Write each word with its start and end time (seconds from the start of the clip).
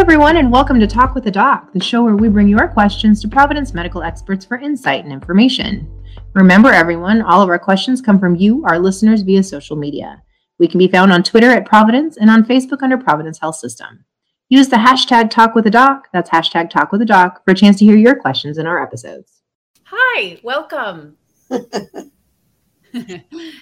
Hello, 0.00 0.14
everyone, 0.14 0.38
and 0.38 0.50
welcome 0.50 0.80
to 0.80 0.86
Talk 0.86 1.14
with 1.14 1.24
the 1.24 1.30
Doc, 1.30 1.74
the 1.74 1.84
show 1.84 2.02
where 2.02 2.16
we 2.16 2.30
bring 2.30 2.48
your 2.48 2.66
questions 2.68 3.20
to 3.20 3.28
Providence 3.28 3.74
medical 3.74 4.02
experts 4.02 4.46
for 4.46 4.56
insight 4.56 5.04
and 5.04 5.12
information. 5.12 5.86
Remember, 6.32 6.72
everyone, 6.72 7.20
all 7.20 7.42
of 7.42 7.50
our 7.50 7.58
questions 7.58 8.00
come 8.00 8.18
from 8.18 8.34
you, 8.34 8.64
our 8.64 8.78
listeners, 8.78 9.20
via 9.20 9.42
social 9.42 9.76
media. 9.76 10.22
We 10.58 10.68
can 10.68 10.78
be 10.78 10.88
found 10.88 11.12
on 11.12 11.22
Twitter 11.22 11.50
at 11.50 11.66
Providence 11.66 12.16
and 12.16 12.30
on 12.30 12.44
Facebook 12.46 12.82
under 12.82 12.96
Providence 12.96 13.38
Health 13.38 13.56
System. 13.56 14.06
Use 14.48 14.68
the 14.68 14.76
hashtag 14.76 15.28
Talk 15.28 15.54
with 15.54 15.64
the 15.64 15.70
Doc, 15.70 16.08
that's 16.14 16.30
hashtag 16.30 16.70
Talk 16.70 16.92
with 16.92 17.00
the 17.00 17.04
Doc, 17.04 17.44
for 17.44 17.50
a 17.50 17.54
chance 17.54 17.76
to 17.80 17.84
hear 17.84 17.96
your 17.96 18.14
questions 18.14 18.56
in 18.56 18.66
our 18.66 18.82
episodes. 18.82 19.42
Hi, 19.82 20.40
welcome. 20.42 21.18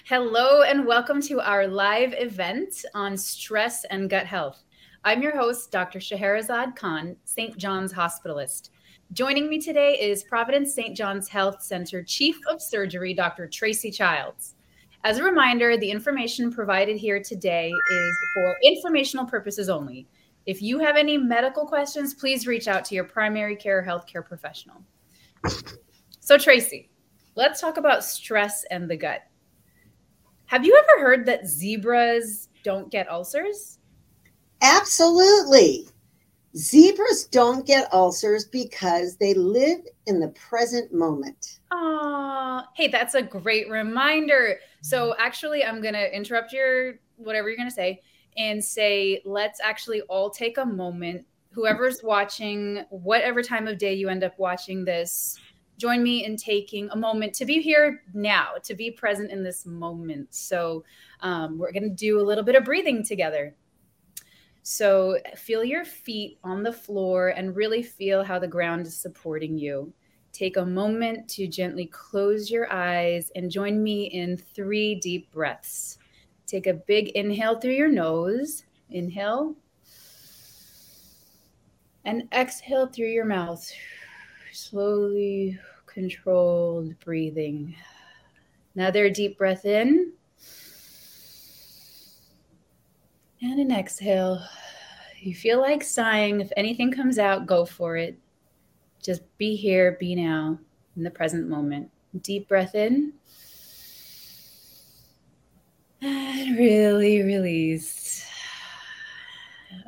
Hello, 0.05 0.61
and 0.61 0.87
welcome 0.87 1.21
to 1.23 1.41
our 1.41 1.67
live 1.67 2.13
event 2.17 2.85
on 2.95 3.17
stress 3.17 3.83
and 3.83 4.09
gut 4.09 4.25
health. 4.25 4.63
I'm 5.05 5.21
your 5.21 5.35
host, 5.35 5.71
Dr. 5.71 6.01
Scheherazade 6.01 6.75
Khan, 6.75 7.15
St. 7.23 7.57
John's 7.57 7.93
hospitalist. 7.93 8.69
Joining 9.13 9.47
me 9.47 9.57
today 9.57 9.93
is 9.93 10.25
Providence 10.25 10.73
St. 10.73 10.95
John's 10.95 11.29
Health 11.29 11.63
Center 11.63 12.03
Chief 12.03 12.37
of 12.49 12.61
Surgery, 12.61 13.13
Dr. 13.13 13.47
Tracy 13.47 13.91
Childs. 13.91 14.55
As 15.05 15.17
a 15.17 15.23
reminder, 15.23 15.77
the 15.77 15.89
information 15.89 16.51
provided 16.51 16.97
here 16.97 17.23
today 17.23 17.69
is 17.69 18.17
for 18.33 18.57
informational 18.61 19.25
purposes 19.25 19.69
only. 19.69 20.05
If 20.45 20.61
you 20.61 20.79
have 20.79 20.97
any 20.97 21.17
medical 21.17 21.65
questions, 21.65 22.13
please 22.13 22.45
reach 22.45 22.67
out 22.67 22.83
to 22.85 22.95
your 22.95 23.05
primary 23.05 23.55
care 23.55 23.81
healthcare 23.81 24.25
professional. 24.25 24.83
So, 26.19 26.37
Tracy, 26.37 26.89
let's 27.35 27.61
talk 27.61 27.77
about 27.77 28.03
stress 28.03 28.65
and 28.69 28.89
the 28.89 28.97
gut. 28.97 29.21
Have 30.47 30.65
you 30.65 30.77
ever 30.77 31.01
heard 31.01 31.25
that 31.27 31.47
zebras 31.47 32.49
don't 32.63 32.91
get 32.91 33.09
ulcers? 33.09 33.78
Absolutely. 34.61 35.87
Zebras 36.57 37.25
don't 37.25 37.65
get 37.65 37.93
ulcers 37.93 38.45
because 38.45 39.17
they 39.17 39.33
live 39.33 39.79
in 40.07 40.19
the 40.19 40.29
present 40.29 40.91
moment. 40.91 41.59
Oh, 41.71 42.63
hey, 42.75 42.87
that's 42.87 43.13
a 43.13 43.21
great 43.21 43.69
reminder. 43.69 44.57
So, 44.81 45.15
actually, 45.19 45.63
I'm 45.63 45.81
going 45.81 45.93
to 45.93 46.15
interrupt 46.15 46.51
your 46.51 46.95
whatever 47.17 47.49
you're 47.49 47.57
going 47.57 47.69
to 47.69 47.75
say 47.75 48.01
and 48.37 48.63
say, 48.63 49.21
let's 49.25 49.59
actually 49.61 50.01
all 50.03 50.29
take 50.29 50.57
a 50.57 50.65
moment. 50.65 51.25
Whoever's 51.51 52.01
watching, 52.03 52.83
whatever 52.89 53.43
time 53.43 53.67
of 53.67 53.77
day 53.77 53.93
you 53.93 54.09
end 54.09 54.23
up 54.23 54.37
watching 54.39 54.85
this, 54.85 55.37
join 55.77 56.01
me 56.01 56.25
in 56.25 56.35
taking 56.35 56.89
a 56.89 56.95
moment 56.95 57.33
to 57.35 57.45
be 57.45 57.61
here 57.61 58.03
now, 58.13 58.53
to 58.63 58.73
be 58.73 58.89
present 58.89 59.31
in 59.31 59.43
this 59.43 59.65
moment. 59.67 60.33
So, 60.33 60.83
um, 61.21 61.59
we're 61.59 61.71
going 61.71 61.83
to 61.83 61.89
do 61.89 62.19
a 62.19 62.23
little 62.23 62.43
bit 62.43 62.55
of 62.55 62.65
breathing 62.65 63.03
together. 63.03 63.55
So 64.63 65.17
feel 65.35 65.63
your 65.63 65.85
feet 65.85 66.37
on 66.43 66.63
the 66.63 66.73
floor 66.73 67.29
and 67.29 67.55
really 67.55 67.81
feel 67.81 68.23
how 68.23 68.39
the 68.39 68.47
ground 68.47 68.85
is 68.85 68.95
supporting 68.95 69.57
you. 69.57 69.91
Take 70.31 70.57
a 70.57 70.65
moment 70.65 71.27
to 71.29 71.47
gently 71.47 71.87
close 71.87 72.51
your 72.51 72.71
eyes 72.71 73.31
and 73.35 73.49
join 73.49 73.81
me 73.81 74.05
in 74.05 74.37
three 74.37 74.95
deep 74.95 75.31
breaths. 75.31 75.97
Take 76.45 76.67
a 76.67 76.73
big 76.73 77.09
inhale 77.09 77.59
through 77.59 77.73
your 77.73 77.89
nose. 77.89 78.63
Inhale. 78.91 79.55
And 82.05 82.27
exhale 82.31 82.87
through 82.87 83.09
your 83.09 83.25
mouth. 83.25 83.69
Slowly 84.51 85.59
controlled 85.85 86.97
breathing. 86.99 87.75
Another 88.75 89.09
deep 89.09 89.37
breath 89.37 89.65
in. 89.65 90.13
And 93.41 93.59
an 93.59 93.71
exhale. 93.71 94.43
You 95.19 95.33
feel 95.33 95.61
like 95.61 95.81
sighing. 95.81 96.41
If 96.41 96.51
anything 96.57 96.91
comes 96.91 97.17
out, 97.17 97.45
go 97.45 97.65
for 97.65 97.95
it. 97.95 98.17
Just 99.01 99.21
be 99.37 99.55
here, 99.55 99.95
be 99.97 100.13
now, 100.13 100.59
in 100.97 101.03
the 101.03 101.09
present 101.09 101.47
moment. 101.47 101.89
Deep 102.21 102.49
breath 102.49 102.75
in. 102.75 103.13
And 106.01 106.57
really 106.57 107.21
release. 107.21 108.25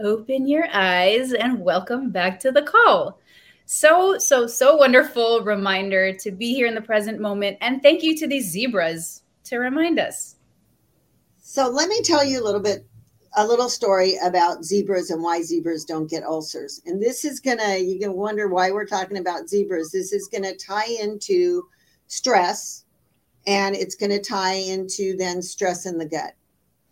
Open 0.01 0.47
your 0.47 0.67
eyes 0.71 1.33
and 1.33 1.59
welcome 1.59 2.09
back 2.09 2.39
to 2.41 2.51
the 2.51 2.61
call. 2.61 3.19
So, 3.65 4.17
so, 4.17 4.47
so 4.47 4.77
wonderful 4.77 5.41
reminder 5.43 6.13
to 6.13 6.31
be 6.31 6.53
here 6.53 6.67
in 6.67 6.75
the 6.75 6.81
present 6.81 7.19
moment. 7.19 7.57
And 7.61 7.81
thank 7.81 8.01
you 8.01 8.17
to 8.17 8.27
these 8.27 8.49
zebras 8.49 9.23
to 9.45 9.57
remind 9.57 9.99
us. 9.99 10.35
So, 11.37 11.69
let 11.69 11.89
me 11.89 12.01
tell 12.01 12.23
you 12.23 12.41
a 12.41 12.45
little 12.45 12.61
bit 12.61 12.85
a 13.35 13.47
little 13.47 13.69
story 13.69 14.17
about 14.23 14.65
zebras 14.65 15.09
and 15.09 15.23
why 15.23 15.41
zebras 15.41 15.85
don't 15.85 16.09
get 16.09 16.23
ulcers. 16.23 16.81
And 16.85 17.01
this 17.01 17.23
is 17.23 17.39
gonna, 17.39 17.77
you 17.77 17.99
can 17.99 18.13
wonder 18.13 18.47
why 18.47 18.71
we're 18.71 18.85
talking 18.85 19.17
about 19.17 19.47
zebras. 19.47 19.91
This 19.91 20.11
is 20.11 20.27
gonna 20.27 20.55
tie 20.55 20.97
into 21.01 21.63
stress 22.07 22.83
and 23.47 23.75
it's 23.75 23.95
gonna 23.95 24.19
tie 24.19 24.55
into 24.55 25.15
then 25.15 25.41
stress 25.41 25.85
in 25.85 25.97
the 25.97 26.05
gut. 26.05 26.33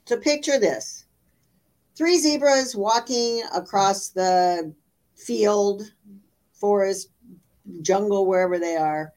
So 0.05 0.17
picture 0.17 0.59
this 0.59 1.05
three 1.95 2.17
zebras 2.17 2.75
walking 2.75 3.43
across 3.53 4.09
the 4.09 4.73
field, 5.15 5.91
forest, 6.53 7.09
jungle, 7.81 8.25
wherever 8.25 8.57
they 8.57 8.77
are, 8.77 9.11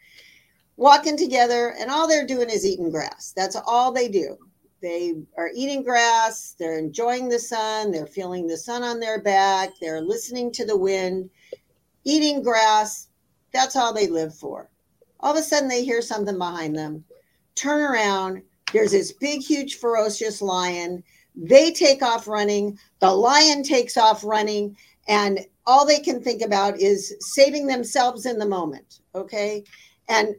walking 0.76 1.16
together, 1.16 1.74
and 1.78 1.90
all 1.90 2.08
they're 2.08 2.26
doing 2.26 2.50
is 2.50 2.66
eating 2.66 2.90
grass. 2.90 3.32
That's 3.36 3.56
all 3.64 3.92
they 3.92 4.08
do 4.08 4.36
they 4.82 5.14
are 5.38 5.50
eating 5.54 5.82
grass, 5.82 6.54
they're 6.58 6.78
enjoying 6.78 7.28
the 7.28 7.38
sun, 7.38 7.90
they're 7.90 8.06
feeling 8.06 8.46
the 8.46 8.56
sun 8.56 8.82
on 8.82 9.00
their 9.00 9.22
back, 9.22 9.70
they're 9.80 10.02
listening 10.02 10.52
to 10.52 10.66
the 10.66 10.76
wind, 10.76 11.30
eating 12.04 12.42
grass. 12.42 13.08
That's 13.52 13.76
all 13.76 13.94
they 13.94 14.08
live 14.08 14.34
for. 14.34 14.68
All 15.20 15.32
of 15.32 15.38
a 15.38 15.42
sudden, 15.42 15.68
they 15.68 15.84
hear 15.84 16.02
something 16.02 16.36
behind 16.36 16.76
them, 16.76 17.04
turn 17.54 17.80
around. 17.80 18.42
There's 18.72 18.90
this 18.90 19.12
big, 19.12 19.40
huge, 19.42 19.78
ferocious 19.78 20.42
lion. 20.42 21.04
They 21.36 21.70
take 21.70 22.02
off 22.02 22.26
running. 22.26 22.78
The 23.00 23.10
lion 23.10 23.62
takes 23.62 23.96
off 23.96 24.24
running. 24.24 24.76
And 25.08 25.40
all 25.66 25.86
they 25.86 26.00
can 26.00 26.22
think 26.22 26.42
about 26.42 26.80
is 26.80 27.14
saving 27.20 27.66
themselves 27.66 28.26
in 28.26 28.38
the 28.38 28.46
moment. 28.46 29.00
Okay. 29.14 29.64
And 30.08 30.34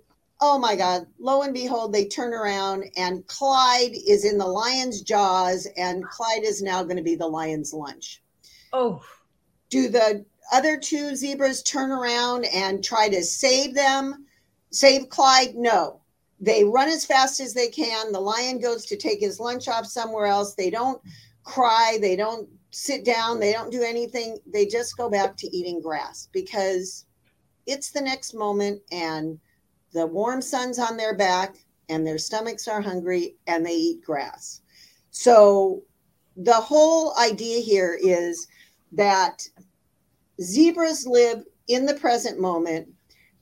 oh 0.45 0.59
my 0.59 0.75
God, 0.75 1.07
lo 1.19 1.43
and 1.43 1.53
behold, 1.53 1.93
they 1.93 2.03
turn 2.03 2.33
around 2.33 2.83
and 2.97 3.25
Clyde 3.27 3.93
is 4.05 4.25
in 4.25 4.37
the 4.37 4.45
lion's 4.45 5.01
jaws, 5.01 5.69
and 5.77 6.03
Clyde 6.03 6.43
is 6.43 6.61
now 6.61 6.83
going 6.83 6.97
to 6.97 7.01
be 7.01 7.15
the 7.15 7.25
lion's 7.25 7.73
lunch. 7.73 8.21
Oh. 8.73 9.01
Do 9.69 9.87
the 9.87 10.25
other 10.51 10.77
two 10.77 11.15
zebras 11.15 11.63
turn 11.63 11.91
around 11.91 12.43
and 12.53 12.83
try 12.83 13.07
to 13.07 13.23
save 13.23 13.73
them? 13.73 14.25
Save 14.69 15.07
Clyde? 15.07 15.55
No. 15.55 16.01
They 16.41 16.65
run 16.65 16.89
as 16.89 17.05
fast 17.05 17.39
as 17.39 17.53
they 17.53 17.69
can. 17.69 18.11
The 18.11 18.19
lion 18.19 18.59
goes 18.59 18.85
to 18.87 18.97
take 18.97 19.21
his 19.21 19.39
lunch 19.39 19.69
off 19.69 19.85
somewhere 19.85 20.25
else. 20.25 20.55
They 20.55 20.69
don't 20.69 21.01
cry. 21.45 21.99
They 22.01 22.17
don't 22.17 22.49
sit 22.71 23.05
down. 23.05 23.39
They 23.39 23.53
don't 23.53 23.71
do 23.71 23.81
anything. 23.81 24.39
They 24.45 24.65
just 24.65 24.97
go 24.97 25.09
back 25.09 25.37
to 25.37 25.55
eating 25.55 25.81
grass 25.81 26.27
because 26.33 27.05
it's 27.65 27.91
the 27.91 28.01
next 28.01 28.33
moment 28.33 28.81
and 28.91 29.39
the 29.93 30.05
warm 30.05 30.41
sun's 30.41 30.79
on 30.79 30.97
their 30.97 31.15
back 31.15 31.55
and 31.89 32.05
their 32.05 32.17
stomachs 32.17 32.67
are 32.67 32.81
hungry 32.81 33.35
and 33.47 33.65
they 33.65 33.75
eat 33.75 34.03
grass. 34.03 34.61
So 35.11 35.83
the 36.35 36.53
whole 36.53 37.15
idea 37.17 37.61
here 37.61 37.97
is 38.01 38.47
that 38.91 39.47
zebras 40.41 41.05
live 41.05 41.43
in 41.67 41.85
the 41.85 41.93
present 41.95 42.39
moment 42.39 42.87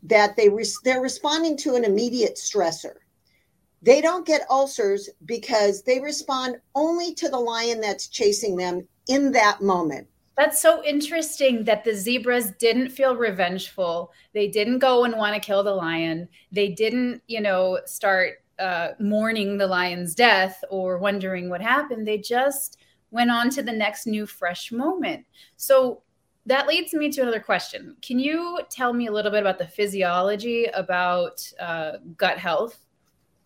that 0.03 0.35
they 0.35 0.49
re- 0.49 0.65
they're 0.83 1.01
responding 1.01 1.55
to 1.57 1.75
an 1.75 1.85
immediate 1.85 2.35
stressor. 2.35 2.95
They 3.81 4.01
don't 4.01 4.27
get 4.27 4.49
ulcers 4.49 5.09
because 5.25 5.83
they 5.83 5.99
respond 5.99 6.57
only 6.75 7.13
to 7.15 7.29
the 7.29 7.39
lion 7.39 7.81
that's 7.81 8.07
chasing 8.07 8.55
them 8.55 8.87
in 9.07 9.31
that 9.31 9.61
moment. 9.61 10.07
That's 10.37 10.61
so 10.61 10.83
interesting 10.83 11.65
that 11.65 11.83
the 11.83 11.93
zebras 11.93 12.51
didn't 12.51 12.89
feel 12.89 13.15
revengeful. 13.15 14.11
They 14.33 14.47
didn't 14.47 14.79
go 14.79 15.03
and 15.03 15.17
want 15.17 15.35
to 15.35 15.45
kill 15.45 15.63
the 15.63 15.73
lion. 15.73 16.27
They 16.51 16.69
didn't, 16.69 17.21
you 17.27 17.41
know, 17.41 17.79
start 17.85 18.35
uh, 18.57 18.89
mourning 18.99 19.57
the 19.57 19.67
lion's 19.67 20.15
death 20.15 20.63
or 20.69 20.97
wondering 20.97 21.49
what 21.49 21.61
happened. 21.61 22.07
They 22.07 22.17
just 22.17 22.77
went 23.11 23.29
on 23.29 23.49
to 23.51 23.61
the 23.61 23.71
next 23.71 24.07
new, 24.07 24.25
fresh 24.25 24.71
moment. 24.71 25.25
So 25.57 26.01
that 26.45 26.67
leads 26.67 26.93
me 26.93 27.11
to 27.11 27.21
another 27.21 27.39
question. 27.39 27.95
Can 28.01 28.17
you 28.17 28.61
tell 28.69 28.93
me 28.93 29.07
a 29.07 29.11
little 29.11 29.31
bit 29.31 29.41
about 29.41 29.59
the 29.59 29.67
physiology 29.67 30.65
about 30.73 31.45
uh, 31.59 31.93
gut 32.17 32.37
health? 32.37 32.79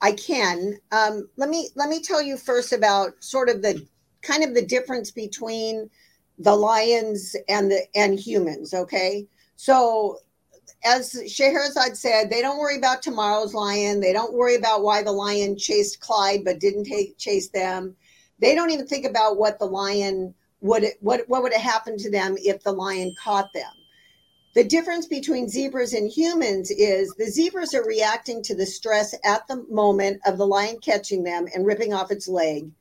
I 0.02 0.12
can. 0.12 0.78
Um, 0.92 1.28
let 1.36 1.50
me 1.50 1.70
let 1.76 1.90
me 1.90 2.02
tell 2.02 2.22
you 2.22 2.38
first 2.38 2.74
about 2.74 3.12
sort 3.24 3.50
of 3.50 3.62
the 3.62 3.86
kind 4.22 4.44
of 4.44 4.54
the 4.54 4.66
difference 4.66 5.12
between 5.12 5.90
the 6.40 6.56
lions 6.56 7.36
and 7.50 7.72
the 7.72 7.82
and 7.96 8.20
humans 8.20 8.74
okay 8.74 9.28
so 9.56 10.18
as 10.84 11.20
Scheherazade 11.28 11.98
said, 11.98 12.30
they 12.30 12.42
don't 12.42 12.60
worry 12.60 12.78
about 12.78 13.02
tomorrow's 13.02 13.56
lion. 13.56 14.00
They 14.02 14.14
don't 14.14 14.34
worry 14.34 14.56
about 14.56 14.84
why 14.84 15.02
the 15.02 15.12
lion 15.12 15.58
chased 15.58 16.00
Clyde 16.00 16.44
but 16.44 16.60
didn't 16.60 16.84
take, 16.84 17.18
chase 17.18 17.50
them. 17.50 17.96
They 18.38 18.54
don't 18.54 18.70
even 18.70 18.86
think 18.86 19.06
about 19.06 19.38
what 19.38 19.58
the 19.58 19.66
lion 19.66 20.36
would 20.62 20.86
what 21.00 21.22
what 21.28 21.44
would 21.44 21.54
have 21.54 21.62
happened 21.62 22.00
to 22.00 22.10
them 22.10 22.36
if 22.40 22.64
the 22.64 22.72
lion 22.72 23.14
caught 23.22 23.54
them 23.54 23.72
the 24.56 24.64
difference 24.64 25.06
between 25.06 25.50
zebras 25.50 25.94
and 25.94 26.10
humans 26.10 26.72
is 26.72 27.14
the 27.18 27.26
zebras 27.26 27.74
are 27.74 27.86
reacting 27.86 28.42
to 28.42 28.56
the 28.56 28.66
stress 28.66 29.14
at 29.24 29.48
the 29.48 29.64
moment 29.70 30.20
of 30.26 30.38
the 30.38 30.48
lion 30.48 30.78
catching 30.82 31.24
them 31.24 31.46
and 31.54 31.66
ripping 31.66 31.94
off 31.94 32.12
its 32.12 32.28
leg 32.28 32.72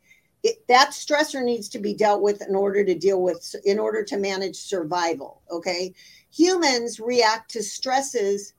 it, 0.44 0.64
that 0.68 0.90
stressor 0.90 1.42
needs 1.42 1.68
to 1.70 1.78
be 1.80 1.94
dealt 1.94 2.22
with 2.22 2.46
in 2.46 2.54
order 2.54 2.84
to 2.84 2.94
deal 2.94 3.20
with 3.20 3.56
in 3.64 3.78
order 3.78 4.04
to 4.04 4.16
manage 4.16 4.56
survival 4.56 5.42
okay? 5.50 5.92
Humans 6.30 7.00
react 7.00 7.50
to 7.52 7.62
stresses 7.62 8.54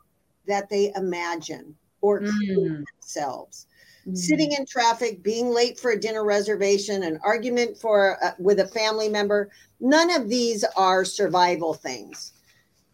that 0.47 0.69
they 0.69 0.91
imagine 0.95 1.75
or 2.01 2.21
mm. 2.21 2.85
themselves. 3.01 3.67
Mm. 4.07 4.15
sitting 4.15 4.51
in 4.51 4.67
traffic 4.67 5.23
being 5.23 5.49
late 5.49 5.79
for 5.79 5.91
a 5.91 5.99
dinner 5.99 6.23
reservation 6.23 7.01
an 7.01 7.19
argument 7.23 7.75
for 7.75 8.23
uh, 8.23 8.33
with 8.37 8.59
a 8.59 8.67
family 8.67 9.09
member 9.09 9.49
none 9.79 10.11
of 10.11 10.29
these 10.29 10.63
are 10.75 11.05
survival 11.05 11.73
things. 11.73 12.33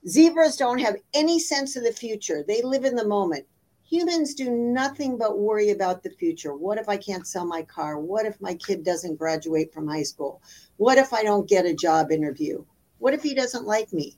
Zebras 0.07 0.57
don't 0.57 0.79
have 0.79 0.95
any 1.13 1.37
sense 1.37 1.75
of 1.75 1.83
the 1.83 1.91
future. 1.91 2.43
They 2.47 2.61
live 2.61 2.85
in 2.85 2.95
the 2.95 3.07
moment 3.07 3.45
humans 3.91 4.33
do 4.33 4.49
nothing 4.49 5.17
but 5.17 5.37
worry 5.37 5.69
about 5.69 6.01
the 6.01 6.09
future 6.09 6.55
what 6.55 6.77
if 6.77 6.87
i 6.89 6.97
can't 6.97 7.27
sell 7.27 7.45
my 7.45 7.61
car 7.63 7.99
what 7.99 8.25
if 8.25 8.39
my 8.41 8.55
kid 8.55 8.83
doesn't 8.83 9.17
graduate 9.17 9.73
from 9.73 9.87
high 9.87 10.03
school 10.03 10.41
what 10.77 10.97
if 10.97 11.13
i 11.13 11.21
don't 11.21 11.49
get 11.49 11.65
a 11.65 11.73
job 11.73 12.11
interview 12.11 12.63
what 12.99 13.13
if 13.13 13.21
he 13.21 13.33
doesn't 13.33 13.65
like 13.65 13.91
me 13.91 14.17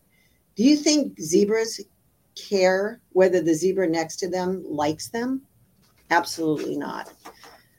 do 0.55 0.63
you 0.63 0.77
think 0.77 1.19
zebras 1.19 1.81
care 2.35 2.99
whether 3.11 3.41
the 3.41 3.53
zebra 3.53 3.87
next 3.87 4.17
to 4.17 4.29
them 4.29 4.63
likes 4.67 5.09
them? 5.09 5.41
Absolutely 6.09 6.77
not. 6.77 7.11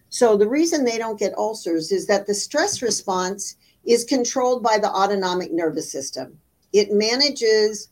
So, 0.09 0.37
the 0.37 0.49
reason 0.49 0.85
they 0.85 0.99
don't 0.99 1.19
get 1.19 1.37
ulcers 1.37 1.91
is 1.91 2.07
that 2.07 2.27
the 2.27 2.35
stress 2.35 2.83
response 2.83 3.57
is 3.85 4.05
controlled 4.05 4.63
by 4.63 4.79
the 4.79 4.91
autonomic 4.91 5.53
nervous 5.53 5.91
system. 5.91 6.39
It 6.73 6.93
manages 6.93 7.89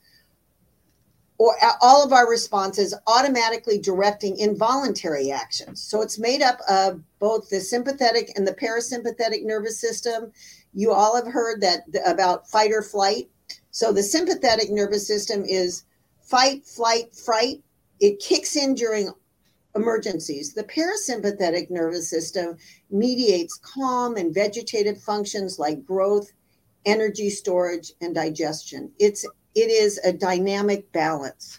or 1.43 1.57
all 1.81 2.05
of 2.05 2.13
our 2.13 2.31
responses 2.31 2.95
automatically 3.09 3.77
directing 3.77 4.39
involuntary 4.39 5.33
actions. 5.33 5.83
So 5.83 6.01
it's 6.01 6.17
made 6.17 6.41
up 6.41 6.61
of 6.69 7.03
both 7.19 7.51
the 7.51 7.59
sympathetic 7.59 8.31
and 8.37 8.47
the 8.47 8.55
parasympathetic 8.55 9.43
nervous 9.43 9.81
system. 9.81 10.31
You 10.73 10.93
all 10.93 11.17
have 11.17 11.27
heard 11.27 11.61
that 11.61 11.81
about 12.07 12.49
fight 12.49 12.71
or 12.71 12.81
flight. 12.81 13.29
So 13.73 13.93
the 13.93 14.05
sympathetic 14.05 14.71
nervous 14.71 15.05
system 15.05 15.45
is 15.45 15.83
fight, 16.21 16.65
flight, 16.65 17.13
fright. 17.13 17.61
It 17.99 18.21
kicks 18.21 18.55
in 18.55 18.77
during 18.77 19.13
emergencies. 19.75 20.55
The 20.55 20.63
parasympathetic 20.63 21.71
nervous 21.71 22.09
system 22.09 22.57
mediates 22.89 23.59
calm 23.65 24.17
and 24.17 24.33
vegetative 24.33 25.03
functions 25.03 25.59
like 25.59 25.85
growth, 25.85 26.31
energy 26.87 27.31
storage, 27.31 27.95
and 28.01 28.15
digestion. 28.15 28.93
It's 29.01 29.27
it 29.55 29.71
is 29.71 29.99
a 30.05 30.13
dynamic 30.13 30.91
balance. 30.93 31.59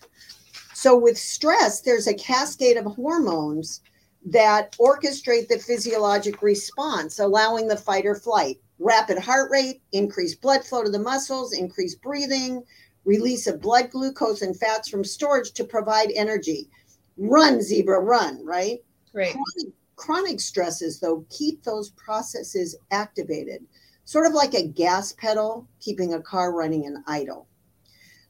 So 0.73 0.97
with 0.97 1.17
stress, 1.17 1.81
there's 1.81 2.07
a 2.07 2.13
cascade 2.13 2.77
of 2.77 2.85
hormones 2.85 3.81
that 4.25 4.75
orchestrate 4.77 5.47
the 5.47 5.59
physiologic 5.59 6.41
response, 6.41 7.19
allowing 7.19 7.67
the 7.67 7.77
fight 7.77 8.05
or 8.05 8.15
flight. 8.15 8.59
Rapid 8.79 9.19
heart 9.19 9.51
rate, 9.51 9.81
increased 9.91 10.41
blood 10.41 10.63
flow 10.63 10.83
to 10.83 10.89
the 10.89 10.99
muscles, 10.99 11.53
increased 11.53 12.01
breathing, 12.01 12.63
release 13.05 13.47
of 13.47 13.61
blood 13.61 13.91
glucose 13.91 14.41
and 14.41 14.57
fats 14.57 14.89
from 14.89 15.03
storage 15.03 15.51
to 15.51 15.63
provide 15.63 16.11
energy. 16.15 16.69
Run, 17.17 17.61
zebra, 17.61 17.99
run, 17.99 18.43
right? 18.45 18.79
Right. 19.13 19.31
Chronic, 19.31 19.73
chronic 19.95 20.39
stresses, 20.39 20.99
though, 20.99 21.25
keep 21.29 21.63
those 21.63 21.91
processes 21.91 22.75
activated, 22.91 23.63
sort 24.05 24.25
of 24.25 24.33
like 24.33 24.53
a 24.53 24.67
gas 24.67 25.13
pedal 25.13 25.67
keeping 25.79 26.13
a 26.13 26.21
car 26.21 26.51
running 26.51 26.85
and 26.85 26.97
idle. 27.07 27.47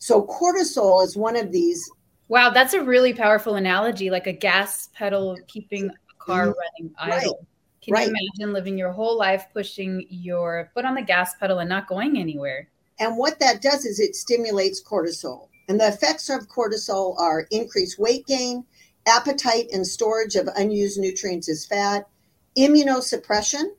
So, 0.03 0.25
cortisol 0.25 1.01
is 1.05 1.15
one 1.15 1.37
of 1.37 1.53
these. 1.53 1.89
Wow, 2.27 2.49
that's 2.49 2.73
a 2.73 2.83
really 2.83 3.13
powerful 3.13 3.55
analogy, 3.55 4.09
like 4.09 4.27
a 4.27 4.33
gas 4.33 4.89
pedal 4.93 5.37
keeping 5.47 5.89
a 5.89 6.13
car 6.17 6.47
mm-hmm. 6.47 6.59
running 6.59 6.95
idle. 6.97 7.37
Right. 7.37 7.47
Can 7.81 7.93
right. 7.93 8.07
you 8.09 8.13
imagine 8.13 8.53
living 8.53 8.77
your 8.77 8.91
whole 8.91 9.17
life 9.17 9.45
pushing 9.53 10.05
your 10.09 10.69
foot 10.73 10.83
on 10.83 10.95
the 10.95 11.01
gas 11.01 11.35
pedal 11.35 11.59
and 11.59 11.69
not 11.69 11.87
going 11.87 12.17
anywhere? 12.17 12.67
And 12.99 13.17
what 13.17 13.39
that 13.39 13.61
does 13.61 13.85
is 13.85 14.01
it 14.01 14.17
stimulates 14.17 14.83
cortisol. 14.83 15.47
And 15.69 15.79
the 15.79 15.87
effects 15.87 16.29
of 16.29 16.49
cortisol 16.49 17.17
are 17.17 17.47
increased 17.51 17.97
weight 17.97 18.27
gain, 18.27 18.65
appetite 19.07 19.67
and 19.71 19.87
storage 19.87 20.35
of 20.35 20.49
unused 20.57 20.99
nutrients 20.99 21.47
as 21.47 21.65
fat, 21.65 22.09
immunosuppression, 22.57 23.71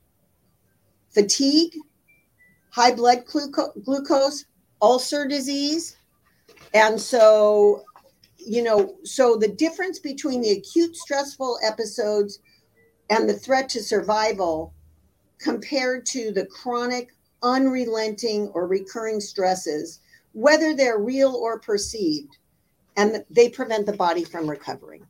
fatigue, 1.10 1.74
high 2.70 2.94
blood 2.94 3.24
glucose, 3.26 4.46
ulcer 4.80 5.28
disease. 5.28 5.98
And 6.74 7.00
so, 7.00 7.84
you 8.36 8.62
know, 8.62 8.96
so 9.04 9.36
the 9.36 9.48
difference 9.48 10.00
between 10.00 10.40
the 10.40 10.50
acute 10.50 10.96
stressful 10.96 11.58
episodes 11.64 12.40
and 13.10 13.28
the 13.28 13.34
threat 13.34 13.68
to 13.70 13.82
survival 13.82 14.74
compared 15.38 16.04
to 16.06 16.32
the 16.32 16.46
chronic 16.46 17.10
unrelenting 17.42 18.48
or 18.48 18.66
recurring 18.66 19.20
stresses, 19.20 20.00
whether 20.32 20.74
they're 20.74 20.98
real 20.98 21.34
or 21.36 21.60
perceived, 21.60 22.38
and 22.96 23.24
they 23.30 23.48
prevent 23.48 23.86
the 23.86 23.92
body 23.92 24.24
from 24.24 24.48
recovering. 24.48 25.06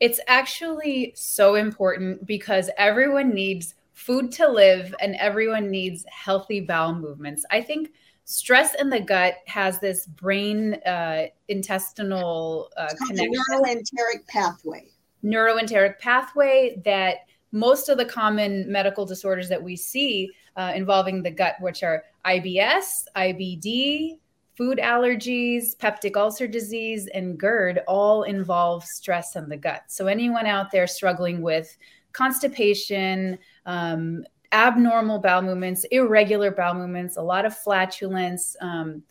It's 0.00 0.20
actually 0.26 1.12
so 1.16 1.54
important 1.54 2.26
because 2.26 2.70
everyone 2.76 3.34
needs 3.34 3.74
food 3.94 4.32
to 4.32 4.48
live 4.48 4.94
and 5.00 5.14
everyone 5.16 5.70
needs 5.70 6.04
healthy 6.10 6.60
bowel 6.60 6.94
movements. 6.94 7.44
I 7.50 7.60
think 7.60 7.90
stress 8.30 8.76
in 8.76 8.88
the 8.88 9.00
gut 9.00 9.34
has 9.46 9.80
this 9.80 10.06
brain 10.06 10.74
uh, 10.86 11.26
intestinal 11.48 12.70
uh, 12.76 12.86
connection. 13.08 13.32
neuroenteric 13.50 14.26
pathway. 14.28 14.88
Neuroenteric 15.24 15.98
pathway 15.98 16.80
that 16.84 17.16
most 17.50 17.88
of 17.88 17.98
the 17.98 18.04
common 18.04 18.70
medical 18.70 19.04
disorders 19.04 19.48
that 19.48 19.60
we 19.60 19.74
see 19.74 20.30
uh, 20.56 20.72
involving 20.76 21.24
the 21.24 21.30
gut, 21.30 21.56
which 21.58 21.82
are 21.82 22.04
IBS, 22.24 23.02
IBD, 23.16 24.20
food 24.56 24.78
allergies, 24.78 25.76
peptic 25.76 26.16
ulcer 26.16 26.46
disease, 26.46 27.08
and 27.08 27.36
GERD, 27.36 27.80
all 27.88 28.22
involve 28.22 28.84
stress 28.84 29.34
in 29.34 29.48
the 29.48 29.56
gut. 29.56 29.82
So, 29.88 30.06
anyone 30.06 30.46
out 30.46 30.70
there 30.70 30.86
struggling 30.86 31.42
with 31.42 31.76
constipation, 32.12 33.40
um, 33.66 34.24
abnormal 34.52 35.18
bowel 35.18 35.42
movements, 35.42 35.84
irregular 35.84 36.50
bowel 36.50 36.74
movements, 36.74 37.16
a 37.16 37.22
lot 37.22 37.44
of 37.44 37.56
flatulence, 37.56 38.56
um, 38.60 39.02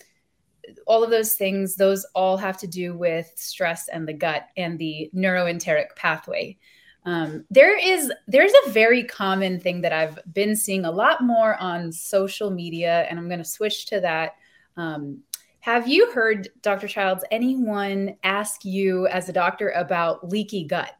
all 0.85 1.03
of 1.03 1.09
those 1.09 1.35
things, 1.35 1.75
those 1.75 2.05
all 2.13 2.37
have 2.37 2.57
to 2.57 2.67
do 2.67 2.95
with 2.97 3.31
stress 3.35 3.87
and 3.87 4.07
the 4.07 4.13
gut 4.13 4.47
and 4.57 4.77
the 4.77 5.09
neuroenteric 5.15 5.95
pathway. 5.95 6.57
Um, 7.05 7.45
there 7.49 7.77
is 7.77 8.11
there's 8.27 8.53
a 8.65 8.69
very 8.69 9.03
common 9.03 9.59
thing 9.59 9.81
that 9.81 9.93
I've 9.93 10.19
been 10.33 10.55
seeing 10.55 10.85
a 10.85 10.91
lot 10.91 11.23
more 11.23 11.55
on 11.55 11.91
social 11.91 12.51
media, 12.51 13.07
and 13.09 13.17
I'm 13.17 13.27
going 13.27 13.39
to 13.39 13.45
switch 13.45 13.85
to 13.87 14.01
that. 14.01 14.35
Um, 14.75 15.23
have 15.61 15.87
you 15.87 16.11
heard, 16.11 16.49
Dr. 16.61 16.87
Childs, 16.87 17.23
anyone 17.31 18.15
ask 18.23 18.63
you 18.63 19.07
as 19.07 19.29
a 19.29 19.33
doctor 19.33 19.69
about 19.71 20.29
leaky 20.29 20.65
gut? 20.65 20.91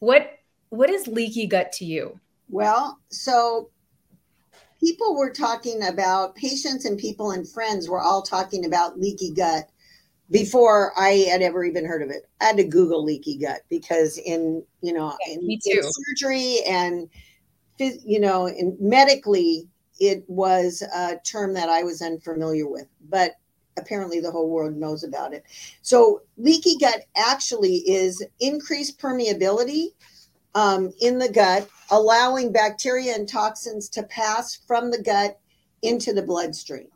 What 0.00 0.38
what 0.70 0.88
is 0.88 1.06
leaky 1.06 1.46
gut 1.46 1.70
to 1.72 1.84
you? 1.84 2.18
Well, 2.48 2.98
so 3.10 3.70
people 4.82 5.16
were 5.16 5.30
talking 5.30 5.84
about 5.84 6.34
patients 6.34 6.84
and 6.84 6.98
people 6.98 7.30
and 7.30 7.48
friends 7.48 7.88
were 7.88 8.00
all 8.00 8.20
talking 8.20 8.64
about 8.66 8.98
leaky 8.98 9.30
gut 9.30 9.70
before 10.30 10.92
I 10.98 11.26
had 11.30 11.40
ever 11.40 11.64
even 11.64 11.84
heard 11.84 12.02
of 12.02 12.10
it. 12.10 12.28
I 12.40 12.46
had 12.46 12.56
to 12.56 12.64
Google 12.64 13.04
leaky 13.04 13.38
gut 13.38 13.60
because 13.68 14.18
in 14.18 14.64
you 14.80 14.92
know 14.92 15.16
in, 15.28 15.40
in 15.48 15.82
surgery 15.82 16.58
and 16.66 17.08
you 17.78 18.18
know 18.18 18.46
in 18.46 18.76
medically 18.80 19.68
it 20.00 20.24
was 20.26 20.82
a 20.82 21.16
term 21.24 21.54
that 21.54 21.68
I 21.68 21.84
was 21.84 22.02
unfamiliar 22.02 22.66
with, 22.66 22.88
but 23.08 23.36
apparently 23.76 24.18
the 24.20 24.32
whole 24.32 24.50
world 24.50 24.74
knows 24.74 25.04
about 25.04 25.32
it. 25.32 25.44
So 25.82 26.22
leaky 26.36 26.76
gut 26.76 27.04
actually 27.14 27.76
is 27.88 28.24
increased 28.40 28.98
permeability 28.98 29.88
um, 30.54 30.92
in 31.00 31.18
the 31.18 31.30
gut, 31.30 31.68
allowing 31.92 32.50
bacteria 32.50 33.14
and 33.14 33.28
toxins 33.28 33.88
to 33.90 34.02
pass 34.04 34.56
from 34.66 34.90
the 34.90 35.00
gut 35.02 35.38
into 35.82 36.12
the 36.12 36.22
bloodstream. 36.22 36.88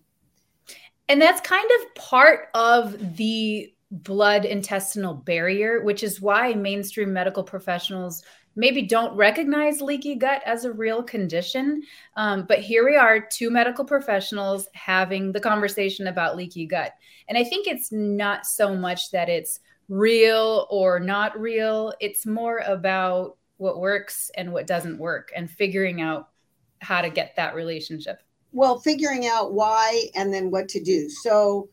And 1.08 1.22
that's 1.22 1.40
kind 1.40 1.70
of 1.78 1.94
part 1.94 2.48
of 2.54 3.16
the 3.16 3.72
blood 3.90 4.44
intestinal 4.44 5.14
barrier, 5.14 5.84
which 5.84 6.02
is 6.02 6.20
why 6.20 6.54
mainstream 6.54 7.12
medical 7.12 7.44
professionals 7.44 8.24
maybe 8.56 8.82
don't 8.82 9.14
recognize 9.14 9.82
leaky 9.82 10.14
gut 10.14 10.42
as 10.46 10.64
a 10.64 10.72
real 10.72 11.02
condition. 11.02 11.82
Um, 12.16 12.46
but 12.48 12.60
here 12.60 12.84
we 12.84 12.96
are, 12.96 13.20
two 13.20 13.50
medical 13.50 13.84
professionals 13.84 14.66
having 14.72 15.30
the 15.30 15.40
conversation 15.40 16.06
about 16.06 16.36
leaky 16.36 16.66
gut. 16.66 16.92
And 17.28 17.36
I 17.36 17.44
think 17.44 17.66
it's 17.66 17.92
not 17.92 18.46
so 18.46 18.74
much 18.74 19.10
that 19.10 19.28
it's 19.28 19.60
real 19.88 20.66
or 20.70 20.98
not 20.98 21.38
real, 21.38 21.92
it's 22.00 22.24
more 22.26 22.58
about 22.66 23.36
what 23.56 23.78
works 23.78 24.30
and 24.36 24.52
what 24.52 24.66
doesn't 24.66 24.98
work 24.98 25.30
and 25.34 25.50
figuring 25.50 26.00
out 26.00 26.28
how 26.80 27.00
to 27.00 27.10
get 27.10 27.34
that 27.36 27.54
relationship 27.54 28.20
well, 28.56 28.78
figuring 28.78 29.26
out 29.26 29.52
why 29.52 30.08
and 30.14 30.32
then 30.32 30.50
what 30.50 30.70
to 30.70 30.82
do. 30.82 31.10
So, 31.10 31.68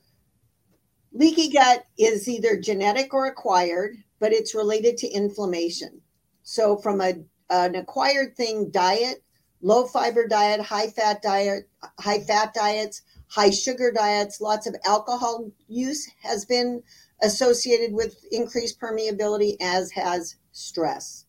leaky 1.13 1.49
gut 1.49 1.85
is 1.97 2.27
either 2.27 2.59
genetic 2.59 3.13
or 3.13 3.25
acquired, 3.25 3.95
but 4.19 4.33
it's 4.33 4.53
related 4.53 4.97
to 4.97 5.07
inflammation. 5.07 6.01
So, 6.43 6.75
from 6.75 6.99
a, 6.99 7.13
an 7.49 7.75
acquired 7.75 8.35
thing, 8.35 8.69
diet, 8.69 9.23
low 9.61 9.85
fiber 9.85 10.27
diet, 10.27 10.59
high 10.59 10.87
fat 10.87 11.21
diet, 11.21 11.69
high 12.01 12.19
fat 12.19 12.53
diets, 12.53 13.01
high 13.29 13.51
sugar 13.51 13.89
diets, 13.93 14.41
lots 14.41 14.67
of 14.67 14.75
alcohol 14.85 15.51
use 15.69 16.11
has 16.21 16.43
been 16.43 16.83
associated 17.21 17.93
with 17.93 18.25
increased 18.29 18.77
permeability, 18.81 19.55
as 19.61 19.89
has 19.91 20.35
stress. 20.51 21.25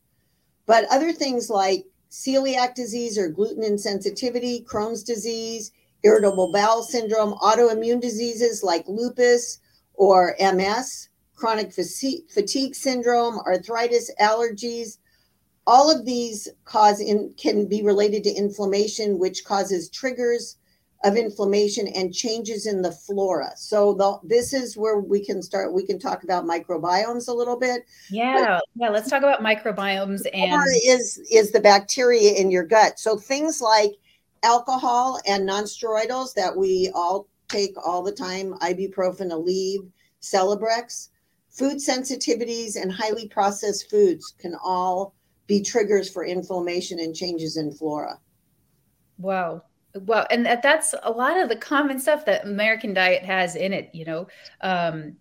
But 0.67 0.87
other 0.91 1.13
things 1.13 1.51
like 1.51 1.85
celiac 2.11 2.75
disease 2.75 3.19
or 3.19 3.29
gluten 3.29 3.63
insensitivity, 3.63 4.65
Crohn's 4.65 5.03
disease, 5.03 5.73
irritable 6.03 6.53
bowel 6.53 6.83
syndrome, 6.83 7.35
autoimmune 7.35 8.01
diseases 8.01 8.63
like 8.63 8.87
lupus 8.87 9.59
or 9.95 10.35
MS, 10.41 11.09
chronic 11.35 11.73
fatigue 11.73 12.75
syndrome, 12.75 13.41
arthritis, 13.41 14.11
allergies. 14.21 14.99
All 15.67 15.91
of 15.91 16.05
these 16.05 16.49
cause 16.65 17.01
in, 17.01 17.35
can 17.37 17.67
be 17.67 17.83
related 17.83 18.23
to 18.25 18.31
inflammation, 18.31 19.19
which 19.19 19.45
causes 19.45 19.89
triggers 19.89 20.57
of 21.05 21.17
inflammation 21.17 21.87
and 21.89 22.15
changes 22.15 22.67
in 22.67 22.81
the 22.81 22.91
flora. 22.91 23.53
So 23.57 23.93
the, 23.93 24.19
this 24.27 24.55
is 24.55 24.77
where 24.77 24.99
we 24.99 25.25
can 25.25 25.43
start. 25.43 25.73
We 25.73 25.87
can 25.87 25.99
talk 25.99 26.25
about 26.25 26.47
microbiomes 26.47 27.29
a 27.29 27.33
little 27.33 27.59
bit. 27.59 27.83
Yeah, 28.11 28.59
but 28.59 28.65
yeah. 28.75 28.89
Let's 28.89 29.11
talk 29.11 29.23
about 29.23 29.41
microbiomes 29.41 30.23
and 30.33 30.63
is 30.85 31.19
is 31.31 31.53
the 31.53 31.61
bacteria 31.61 32.33
in 32.33 32.51
your 32.51 32.65
gut. 32.65 32.99
So 32.99 33.19
things 33.19 33.61
like 33.61 33.93
alcohol 34.43 35.21
and 35.27 35.49
nonsteroidals 35.49 36.33
that 36.35 36.57
we 36.57 36.91
all 36.95 37.29
take 37.49 37.75
all 37.77 38.03
the 38.03 38.13
time, 38.13 38.55
ibuprofen, 38.61 39.31
Aleve, 39.31 39.87
Celebrex, 40.23 41.11
food 41.51 41.77
sensitivities, 41.77 42.81
and 42.81 42.91
highly 42.91 43.29
processed 43.29 43.91
foods 43.91 44.35
can 44.39 44.57
all 44.65 45.15
be 45.47 45.61
triggers 45.63 46.11
for 46.11 46.25
inflammation 46.25 46.99
and 46.99 47.15
changes 47.15 47.59
in 47.59 47.71
flora. 47.71 48.19
Wow 49.19 49.63
well 50.03 50.27
and 50.31 50.45
that, 50.45 50.63
that's 50.63 50.95
a 51.03 51.11
lot 51.11 51.39
of 51.39 51.49
the 51.49 51.57
common 51.57 51.99
stuff 51.99 52.25
that 52.25 52.45
american 52.45 52.93
diet 52.93 53.23
has 53.23 53.57
in 53.57 53.73
it 53.73 53.91
you 53.93 54.05
know 54.05 54.27
um, 54.61 55.17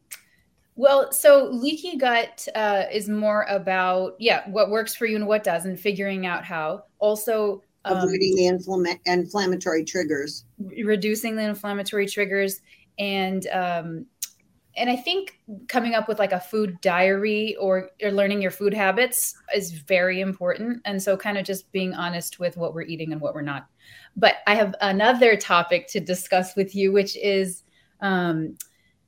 well 0.75 1.11
so 1.11 1.49
leaky 1.51 1.97
gut 1.97 2.47
uh, 2.55 2.83
is 2.91 3.09
more 3.09 3.43
about 3.49 4.15
yeah 4.19 4.49
what 4.49 4.69
works 4.69 4.95
for 4.95 5.05
you 5.05 5.15
and 5.15 5.27
what 5.27 5.43
doesn't 5.43 5.77
figuring 5.77 6.25
out 6.25 6.43
how. 6.43 6.83
Also 6.99 7.61
um, 7.85 7.97
avoiding 7.97 8.35
the 8.35 8.43
inflama- 8.43 8.99
inflammatory 9.05 9.83
triggers. 9.83 10.45
Reducing 10.83 11.35
the 11.35 11.43
inflammatory 11.43 12.07
triggers 12.07 12.61
and 12.97 13.47
um, 13.47 14.05
and 14.75 14.89
I 14.89 14.95
think 14.95 15.39
coming 15.67 15.93
up 15.93 16.07
with 16.07 16.19
like 16.19 16.31
a 16.31 16.39
food 16.39 16.79
diary 16.81 17.55
or, 17.57 17.89
or 18.01 18.11
learning 18.11 18.41
your 18.41 18.51
food 18.51 18.73
habits 18.73 19.35
is 19.55 19.71
very 19.71 20.19
important. 20.21 20.81
And 20.85 21.01
so, 21.01 21.15
kind 21.15 21.37
of 21.37 21.45
just 21.45 21.71
being 21.71 21.93
honest 21.93 22.39
with 22.39 22.57
what 22.57 22.73
we're 22.73 22.83
eating 22.83 23.11
and 23.11 23.21
what 23.21 23.35
we're 23.35 23.41
not. 23.41 23.67
But 24.15 24.37
I 24.47 24.55
have 24.55 24.75
another 24.81 25.35
topic 25.35 25.87
to 25.89 25.99
discuss 25.99 26.55
with 26.55 26.75
you, 26.75 26.91
which 26.91 27.15
is 27.17 27.63
um, 28.01 28.57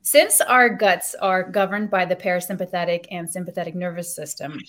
since 0.02 0.40
our 0.40 0.68
guts 0.68 1.16
are 1.16 1.42
governed 1.50 1.90
by 1.90 2.04
the 2.04 2.14
parasympathetic 2.14 3.06
and 3.10 3.28
sympathetic 3.28 3.74
nervous 3.74 4.14
system, 4.14 4.60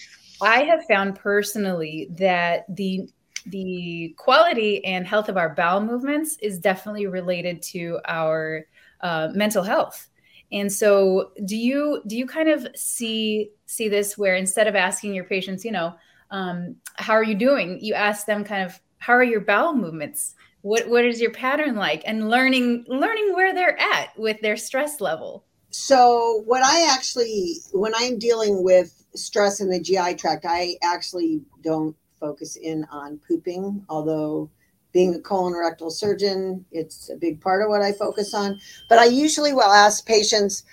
I 0.42 0.64
have 0.64 0.84
found 0.86 1.16
personally 1.16 2.10
that 2.18 2.66
the 2.76 3.08
the 3.46 4.14
quality 4.18 4.84
and 4.84 5.08
health 5.08 5.30
of 5.30 5.38
our 5.38 5.54
bowel 5.54 5.80
movements 5.80 6.38
is 6.42 6.60
definitely 6.60 7.08
related 7.08 7.62
to 7.62 8.00
our 8.06 8.66
uh, 9.02 9.30
mental 9.34 9.64
health. 9.64 10.10
And 10.52 10.72
so, 10.72 11.32
do 11.46 11.58
you 11.58 12.02
do 12.08 12.16
you 12.16 12.26
kind 12.26 12.50
of 12.50 12.68
see 12.76 13.52
see 13.66 13.90
this 13.90 14.18
where 14.18 14.36
instead 14.36 14.68
of 14.68 14.76
asking 14.76 15.14
your 15.14 15.26
patients, 15.26 15.66
you 15.66 15.72
know, 15.72 15.94
um, 16.32 16.76
how 16.96 17.14
are 17.14 17.24
you 17.24 17.36
doing, 17.36 17.80
you 17.82 17.94
ask 17.94 18.26
them 18.26 18.44
kind 18.44 18.64
of 18.64 18.80
how 19.00 19.14
are 19.14 19.24
your 19.24 19.42
bowel 19.42 19.74
movements? 19.74 20.36
What 20.62 20.88
what 20.90 21.06
is 21.06 21.22
your 21.22 21.32
pattern 21.32 21.76
like? 21.76 22.04
And 22.06 22.30
learning 22.30 22.86
learning 22.88 23.34
where 23.34 23.54
they're 23.54 23.80
at 23.80 24.18
with 24.18 24.40
their 24.42 24.58
stress 24.58 25.02
level. 25.02 25.46
So 25.70 26.44
what 26.46 26.64
i 26.64 26.94
actually 26.94 27.58
when 27.74 27.94
i'm 27.96 28.18
dealing 28.18 28.64
with 28.64 29.06
stress 29.16 29.60
in 29.60 29.70
the 29.70 29.80
gi 29.80 30.16
tract 30.16 30.46
i 30.48 30.76
actually 30.82 31.42
don't 31.62 31.96
focus 32.20 32.56
in 32.56 32.86
on 32.90 33.20
pooping 33.28 33.86
although 33.90 34.50
being 34.94 35.14
a 35.14 35.20
colon 35.20 35.54
rectal 35.54 35.92
surgeon 35.92 36.66
it's 36.72 37.10
a 37.10 37.16
big 37.16 37.40
part 37.42 37.62
of 37.62 37.70
what 37.70 37.82
i 37.82 37.92
focus 37.92 38.34
on 38.34 38.60
but 38.90 39.00
i 39.00 39.06
usually 39.06 39.54
will 39.54 39.62
ask 39.64 40.06
patients 40.06 40.64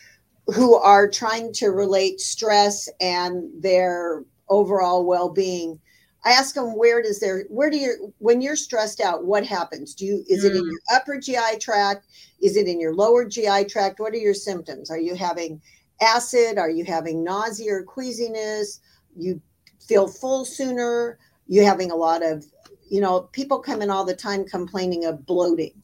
who 0.55 0.75
are 0.77 1.09
trying 1.09 1.53
to 1.53 1.69
relate 1.69 2.21
stress 2.21 2.89
and 3.01 3.51
their 3.63 4.25
overall 4.49 5.05
well-being 5.05 5.79
I 6.25 6.31
ask 6.31 6.55
them 6.55 6.77
where 6.77 7.03
does 7.03 7.21
their 7.21 7.45
where 7.51 7.69
do 7.69 7.77
you 7.77 8.15
when 8.19 8.41
you're 8.41 8.57
stressed 8.57 9.01
out, 9.01 9.27
what 9.27 9.45
happens? 9.45 9.95
Do 9.95 10.07
you 10.07 10.25
is 10.27 10.43
mm. 10.43 10.47
it 10.47 10.57
in 10.57 10.63
mm. 10.63 10.71
your 10.71 10.81
upper 10.93 11.19
GI 11.19 11.59
tract? 11.61 12.07
Is 12.41 12.57
it 12.57 12.67
in 12.67 12.81
your 12.81 12.95
lower 12.95 13.27
GI 13.27 13.67
tract? 13.67 14.01
What 14.01 14.15
are 14.15 14.19
your 14.19 14.35
symptoms? 14.35 14.91
Are 14.91 14.99
you 14.99 15.15
having 15.15 15.61
acid? 16.01 16.59
Are 16.59 16.71
you 16.71 16.85
having 16.85 17.23
nausea 17.23 17.75
or 17.75 17.83
queasiness? 17.83 18.81
You 19.17 19.41
feel 19.87 20.09
full 20.09 20.45
sooner? 20.45 21.19
You 21.47 21.63
having 21.65 21.91
a 21.91 21.97
lot 21.97 22.23
of, 22.23 22.47
you 22.89 23.01
know, 23.01 23.23
people 23.33 23.59
come 23.59 23.83
in 23.83 23.91
all 23.91 24.05
the 24.05 24.15
time 24.15 24.45
complaining 24.45 25.05
of 25.05 25.27
bloating. 25.27 25.83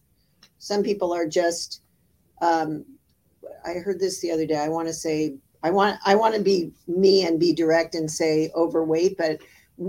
Some 0.59 0.83
people 0.83 1.13
are 1.13 1.27
just 1.27 1.83
um, 2.43 2.85
I 3.65 3.75
heard 3.75 4.01
this 4.01 4.21
the 4.21 4.31
other 4.31 4.47
day. 4.47 4.59
I 4.59 4.69
want 4.69 4.89
to 4.89 4.95
say 4.95 5.35
I 5.63 5.71
want 5.71 5.99
I 6.05 6.15
want 6.15 6.35
to 6.35 6.41
be 6.41 6.73
me 6.87 7.25
and 7.27 7.39
be 7.39 7.53
direct 7.53 7.95
and 7.95 8.11
say 8.11 8.51
overweight, 8.55 9.17
but 9.19 9.39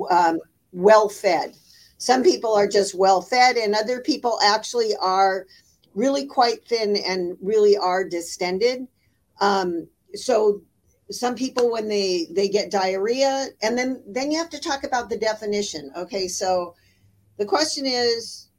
um, 0.09 0.39
well 0.71 1.09
fed. 1.09 1.55
Some 1.97 2.23
people 2.23 2.53
are 2.53 2.67
just 2.67 2.95
well 2.95 3.21
fed, 3.21 3.57
and 3.57 3.75
other 3.75 4.01
people 4.01 4.39
actually 4.43 4.95
are 4.99 5.45
really 5.93 6.25
quite 6.25 6.65
thin 6.65 6.97
and 6.97 7.37
really 7.41 7.77
are 7.77 8.03
distended. 8.03 8.87
Um, 9.39 9.87
so 10.13 10.61
some 11.09 11.35
people 11.35 11.71
when 11.71 11.87
they 11.87 12.27
they 12.31 12.47
get 12.47 12.71
diarrhea 12.71 13.47
and 13.61 13.77
then 13.77 14.01
then 14.07 14.31
you 14.31 14.37
have 14.37 14.49
to 14.49 14.59
talk 14.59 14.85
about 14.85 15.09
the 15.09 15.17
definition 15.17 15.91
okay 15.95 16.25
so 16.25 16.73
the 17.41 17.45
question 17.45 17.85
is 17.85 18.49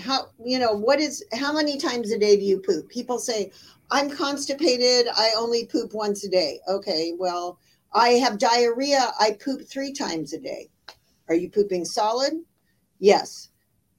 how 0.00 0.26
you 0.44 0.58
know 0.58 0.72
what 0.72 0.98
is 0.98 1.24
how 1.34 1.52
many 1.52 1.78
times 1.78 2.10
a 2.10 2.18
day 2.18 2.34
do 2.36 2.42
you 2.42 2.58
poop 2.58 2.88
people 2.88 3.18
say 3.18 3.52
i'm 3.90 4.10
constipated 4.10 5.06
i 5.16 5.30
only 5.36 5.66
poop 5.66 5.94
once 5.94 6.24
a 6.24 6.28
day 6.28 6.58
okay 6.68 7.12
well 7.18 7.58
I 7.94 8.10
have 8.14 8.38
diarrhea. 8.38 9.12
I 9.20 9.38
poop 9.42 9.62
three 9.62 9.92
times 9.92 10.32
a 10.32 10.40
day. 10.40 10.68
Are 11.28 11.34
you 11.34 11.48
pooping 11.48 11.84
solid? 11.84 12.32
Yes. 12.98 13.50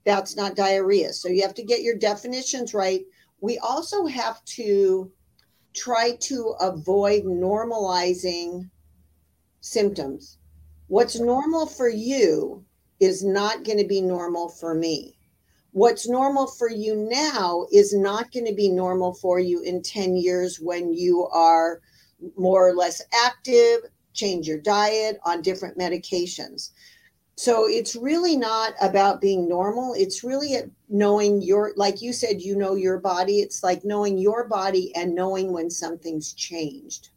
That's 0.03 0.35
not 0.35 0.55
diarrhea. 0.55 1.13
So 1.13 1.29
you 1.29 1.41
have 1.41 1.53
to 1.55 1.63
get 1.63 1.81
your 1.81 1.95
definitions 1.95 2.73
right. 2.73 3.05
We 3.39 3.57
also 3.59 4.05
have 4.05 4.43
to 4.45 5.11
try 5.73 6.17
to 6.21 6.55
avoid 6.59 7.23
normalizing 7.23 8.69
symptoms. 9.61 10.39
What's 10.87 11.19
normal 11.19 11.65
for 11.65 11.89
you 11.89 12.64
is 12.99 13.23
not 13.23 13.63
going 13.63 13.77
to 13.77 13.87
be 13.87 14.01
normal 14.01 14.49
for 14.49 14.73
me. 14.73 15.17
What's 15.71 16.07
normal 16.07 16.47
for 16.47 16.69
you 16.69 16.95
now 16.95 17.67
is 17.71 17.93
not 17.93 18.31
going 18.31 18.45
to 18.45 18.53
be 18.53 18.69
normal 18.69 19.13
for 19.13 19.39
you 19.39 19.61
in 19.61 19.81
10 19.81 20.15
years 20.15 20.57
when 20.59 20.93
you 20.93 21.27
are 21.27 21.81
more 22.37 22.69
or 22.69 22.73
less 22.73 23.01
active, 23.13 23.81
change 24.13 24.47
your 24.47 24.59
diet 24.59 25.19
on 25.25 25.41
different 25.41 25.77
medications. 25.77 26.71
So 27.37 27.67
it's 27.67 27.97
really 27.97 28.37
not 28.37 28.73
about 28.81 29.19
being 29.19 29.49
normal. 29.49 29.93
It's 29.93 30.23
really 30.23 30.55
knowing 30.87 31.41
your, 31.41 31.73
like 31.75 32.01
you 32.01 32.13
said, 32.13 32.41
you 32.41 32.55
know 32.55 32.75
your 32.75 32.97
body. 32.97 33.39
It's 33.39 33.61
like 33.61 33.83
knowing 33.83 34.17
your 34.17 34.47
body 34.47 34.95
and 34.95 35.13
knowing 35.13 35.51
when 35.51 35.69
something's 35.69 36.31
changed. 36.31 37.09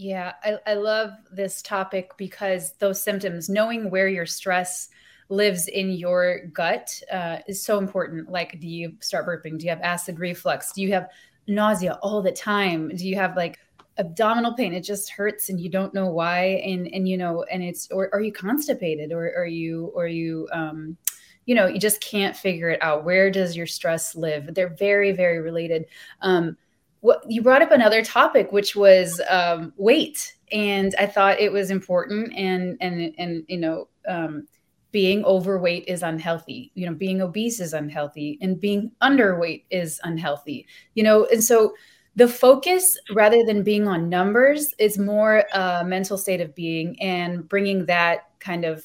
Yeah, 0.00 0.32
I, 0.42 0.56
I 0.66 0.74
love 0.74 1.10
this 1.30 1.60
topic 1.60 2.12
because 2.16 2.72
those 2.78 3.02
symptoms, 3.02 3.50
knowing 3.50 3.90
where 3.90 4.08
your 4.08 4.24
stress 4.24 4.88
lives 5.28 5.68
in 5.68 5.90
your 5.90 6.46
gut 6.54 6.90
uh, 7.12 7.40
is 7.46 7.62
so 7.62 7.76
important. 7.76 8.30
Like, 8.30 8.58
do 8.60 8.66
you 8.66 8.94
start 9.00 9.26
burping? 9.26 9.58
Do 9.58 9.66
you 9.66 9.70
have 9.70 9.82
acid 9.82 10.18
reflux? 10.18 10.72
Do 10.72 10.80
you 10.80 10.90
have 10.94 11.10
nausea 11.46 11.98
all 12.00 12.22
the 12.22 12.32
time? 12.32 12.88
Do 12.96 13.06
you 13.06 13.16
have 13.16 13.36
like 13.36 13.58
abdominal 13.98 14.54
pain 14.54 14.72
it 14.72 14.80
just 14.80 15.10
hurts 15.10 15.50
and 15.50 15.60
you 15.60 15.68
don't 15.68 15.92
know 15.92 16.06
why 16.06 16.62
and 16.64 16.86
and 16.94 17.06
you 17.06 17.18
know 17.18 17.42
and 17.52 17.62
it's 17.62 17.90
or 17.90 18.08
are 18.14 18.22
you 18.22 18.32
constipated 18.32 19.12
or 19.12 19.24
are 19.36 19.44
you 19.44 19.92
or 19.94 20.06
you 20.06 20.48
um 20.52 20.96
you 21.44 21.54
know 21.54 21.66
you 21.66 21.78
just 21.78 22.00
can't 22.00 22.34
figure 22.34 22.70
it 22.70 22.82
out 22.82 23.04
where 23.04 23.30
does 23.30 23.54
your 23.54 23.66
stress 23.66 24.14
live 24.14 24.54
they're 24.54 24.74
very 24.76 25.12
very 25.12 25.40
related 25.40 25.84
um 26.22 26.56
what 27.00 27.22
you 27.28 27.42
brought 27.42 27.62
up 27.62 27.70
another 27.70 28.02
topic 28.02 28.52
which 28.52 28.76
was 28.76 29.20
um 29.28 29.72
weight 29.76 30.36
and 30.52 30.94
i 30.98 31.06
thought 31.06 31.40
it 31.40 31.52
was 31.52 31.70
important 31.70 32.32
and 32.36 32.76
and 32.80 33.14
and 33.18 33.44
you 33.48 33.58
know 33.58 33.88
um 34.08 34.46
being 34.92 35.24
overweight 35.24 35.84
is 35.86 36.02
unhealthy. 36.02 36.72
You 36.74 36.86
know 36.86 36.94
being 36.94 37.22
obese 37.22 37.60
is 37.60 37.72
unhealthy 37.72 38.38
and 38.40 38.60
being 38.60 38.92
underweight 39.02 39.64
is 39.70 40.00
unhealthy. 40.02 40.66
You 40.94 41.02
know 41.02 41.26
and 41.26 41.42
so 41.42 41.74
the 42.16 42.26
focus 42.26 42.98
rather 43.14 43.44
than 43.46 43.62
being 43.62 43.86
on 43.86 44.08
numbers 44.08 44.74
is 44.78 44.98
more 44.98 45.44
a 45.54 45.84
mental 45.84 46.18
state 46.18 46.40
of 46.40 46.54
being 46.54 47.00
and 47.00 47.48
bringing 47.48 47.86
that 47.86 48.30
kind 48.40 48.64
of 48.64 48.84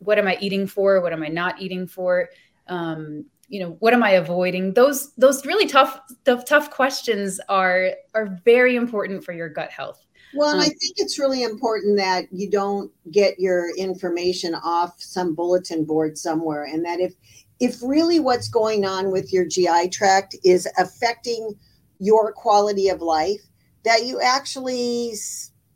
what 0.00 0.18
am 0.18 0.26
i 0.26 0.36
eating 0.40 0.66
for? 0.66 1.00
What 1.00 1.12
am 1.12 1.22
i 1.22 1.28
not 1.28 1.60
eating 1.60 1.86
for? 1.86 2.28
Um, 2.66 3.26
you 3.48 3.60
know 3.60 3.76
what 3.80 3.94
am 3.94 4.02
i 4.02 4.10
avoiding? 4.10 4.74
Those 4.74 5.12
those 5.14 5.44
really 5.46 5.66
tough 5.66 6.00
the 6.24 6.36
tough 6.36 6.70
questions 6.70 7.40
are 7.48 7.90
are 8.14 8.38
very 8.44 8.76
important 8.76 9.24
for 9.24 9.32
your 9.32 9.48
gut 9.48 9.70
health. 9.70 10.04
Well, 10.34 10.50
and 10.50 10.60
um, 10.60 10.66
I 10.66 10.68
think 10.68 10.96
it's 10.98 11.18
really 11.18 11.42
important 11.42 11.96
that 11.96 12.26
you 12.30 12.50
don't 12.50 12.92
get 13.10 13.38
your 13.38 13.74
information 13.76 14.54
off 14.54 15.00
some 15.00 15.34
bulletin 15.34 15.84
board 15.84 16.18
somewhere, 16.18 16.64
and 16.64 16.84
that 16.84 17.00
if 17.00 17.14
if 17.60 17.82
really 17.82 18.20
what's 18.20 18.48
going 18.48 18.84
on 18.84 19.10
with 19.10 19.32
your 19.32 19.46
GI 19.46 19.88
tract 19.88 20.36
is 20.44 20.68
affecting 20.78 21.54
your 21.98 22.32
quality 22.32 22.88
of 22.88 23.00
life, 23.00 23.42
that 23.84 24.04
you 24.04 24.20
actually 24.20 25.14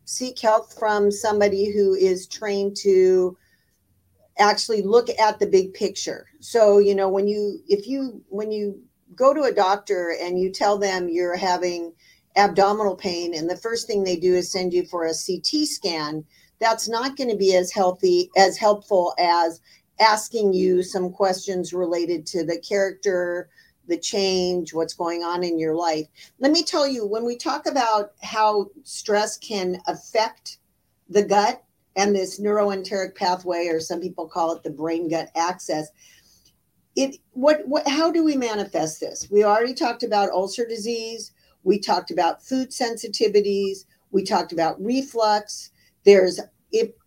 seek 0.05 0.39
help 0.39 0.73
from 0.73 1.11
somebody 1.11 1.73
who 1.73 1.95
is 1.95 2.27
trained 2.27 2.77
to 2.77 3.37
actually 4.43 4.83
look 4.83 5.09
at 5.19 5.39
the 5.39 5.47
big 5.47 5.75
picture. 5.75 6.27
So, 6.41 6.79
you 6.79 6.95
know, 6.95 7.09
when 7.09 7.29
you 7.29 7.61
if 7.69 7.87
you 7.87 8.23
when 8.29 8.53
you 8.53 8.81
go 9.15 9.33
to 9.35 9.43
a 9.43 9.53
doctor 9.53 10.17
and 10.21 10.39
you 10.39 10.51
tell 10.51 10.79
them 10.79 11.09
you're 11.09 11.37
having 11.37 11.93
abdominal 12.37 12.97
pain 12.97 13.35
and 13.35 13.49
the 13.49 13.57
first 13.57 13.87
thing 13.87 14.05
they 14.05 14.17
do 14.17 14.35
is 14.35 14.51
send 14.51 14.73
you 14.73 14.85
for 14.87 15.05
a 15.05 15.13
CT 15.13 15.67
scan, 15.67 16.25
that's 16.61 16.89
not 16.89 17.17
going 17.17 17.31
to 17.31 17.37
be 17.37 17.55
as 17.55 17.73
healthy, 17.73 18.31
as 18.37 18.57
helpful 18.57 19.15
as 19.19 19.61
asking 20.01 20.53
you 20.53 20.83
some 20.83 21.11
questions 21.11 21.73
related 21.73 22.25
to 22.27 22.45
the 22.45 22.59
character, 22.59 23.49
the 23.87 23.99
change, 23.99 24.73
what's 24.73 24.95
going 24.95 25.23
on 25.23 25.45
in 25.45 25.59
your 25.59 25.75
life. 25.75 26.07
Let 26.39 26.53
me 26.53 26.63
tell 26.63 26.87
you, 26.87 27.07
when 27.07 27.25
we 27.25 27.37
talk 27.37 27.67
about 27.67 28.13
how 28.23 28.71
stress 28.85 29.37
can 29.37 29.81
affect 29.87 30.59
the 31.09 31.23
gut 31.23 31.63
and 31.97 32.15
this 32.15 32.41
neuroenteric 32.41 33.15
pathway, 33.15 33.69
or 33.69 33.81
some 33.81 34.01
people 34.01 34.27
call 34.27 34.53
it 34.53 34.63
the 34.63 34.71
brain 34.71 35.09
gut 35.09 35.31
axis, 35.35 35.89
it 36.97 37.17
what 37.33 37.67
what 37.67 37.87
how 37.89 38.11
do 38.11 38.23
we 38.23 38.37
manifest 38.37 39.01
this? 39.01 39.29
We 39.31 39.45
already 39.45 39.75
talked 39.75 40.03
about 40.03 40.31
ulcer 40.31 40.67
disease 40.67 41.33
we 41.65 41.79
talked 41.79 42.11
about 42.11 42.43
food 42.43 42.71
sensitivities. 42.71 43.85
We 44.11 44.25
talked 44.25 44.53
about 44.53 44.83
reflux. 44.83 45.71
There's 46.05 46.41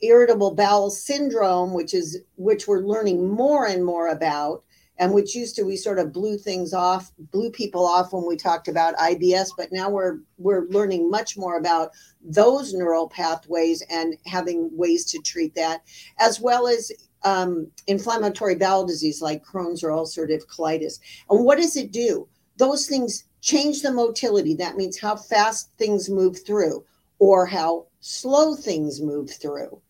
irritable 0.01 0.54
bowel 0.54 0.89
syndrome, 0.89 1.74
which 1.74 1.94
is 1.94 2.20
which 2.38 2.68
we're 2.68 2.86
learning 2.86 3.30
more 3.30 3.65
and 3.65 3.84
more 3.84 4.10
about, 4.10 4.63
and 4.98 5.14
which 5.14 5.36
used 5.36 5.56
to 5.56 5.64
we 5.64 5.75
sort 5.75 6.00
of 6.00 6.14
blew 6.14 6.38
things 6.38 6.74
off, 6.74 7.12
blew 7.32 7.52
people 7.52 7.86
off 7.86 8.14
when 8.14 8.25
we 8.25 8.38
talked 8.38 8.68
about 8.68 8.96
IBS, 8.96 9.50
but 9.58 9.72
now 9.72 9.90
we're 9.90 10.20
we're 10.38 10.66
learning 10.68 11.10
much 11.10 11.38
more 11.38 11.58
about 11.58 11.92
those 12.22 12.74
neural 12.74 13.10
pathways 13.10 13.84
and 13.90 14.16
having 14.25 14.70
ways 14.75 15.06
to 15.06 15.20
treat 15.20 15.54
that, 15.56 15.82
as 16.20 16.40
well 16.40 16.68
as 16.68 16.92
um, 17.24 17.68
inflammatory 17.88 18.56
bowel 18.56 18.86
disease 18.86 19.22
like 19.22 19.44
Crohn's 19.44 19.84
or 19.84 19.90
ulcerative 19.90 20.46
colitis. 20.48 21.00
And 21.30 21.44
what 21.44 21.58
does 21.58 21.75
it 21.75 21.92
do? 21.92 22.28
Those 22.58 22.88
things 22.88 23.25
change 23.42 23.82
the 23.82 23.92
motility. 23.92 24.56
That 24.56 24.78
means 24.78 25.00
how 25.00 25.16
fast 25.16 25.72
things 25.78 26.10
move 26.10 26.46
through 26.46 26.86
or 27.20 27.46
how 27.46 27.88
slow 28.00 28.55
things 28.55 29.01
move 29.01 29.31
through, 29.31 29.81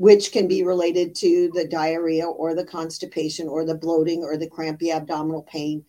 which 0.00 0.32
can 0.32 0.48
be 0.48 0.62
related 0.62 1.14
to 1.14 1.50
the 1.52 1.68
diarrhea 1.68 2.26
or 2.26 2.54
the 2.54 2.64
constipation 2.64 3.46
or 3.46 3.66
the 3.66 3.74
bloating 3.74 4.22
or 4.22 4.38
the 4.38 4.48
crampy 4.48 4.90
abdominal 4.90 5.42
pain. 5.42 5.84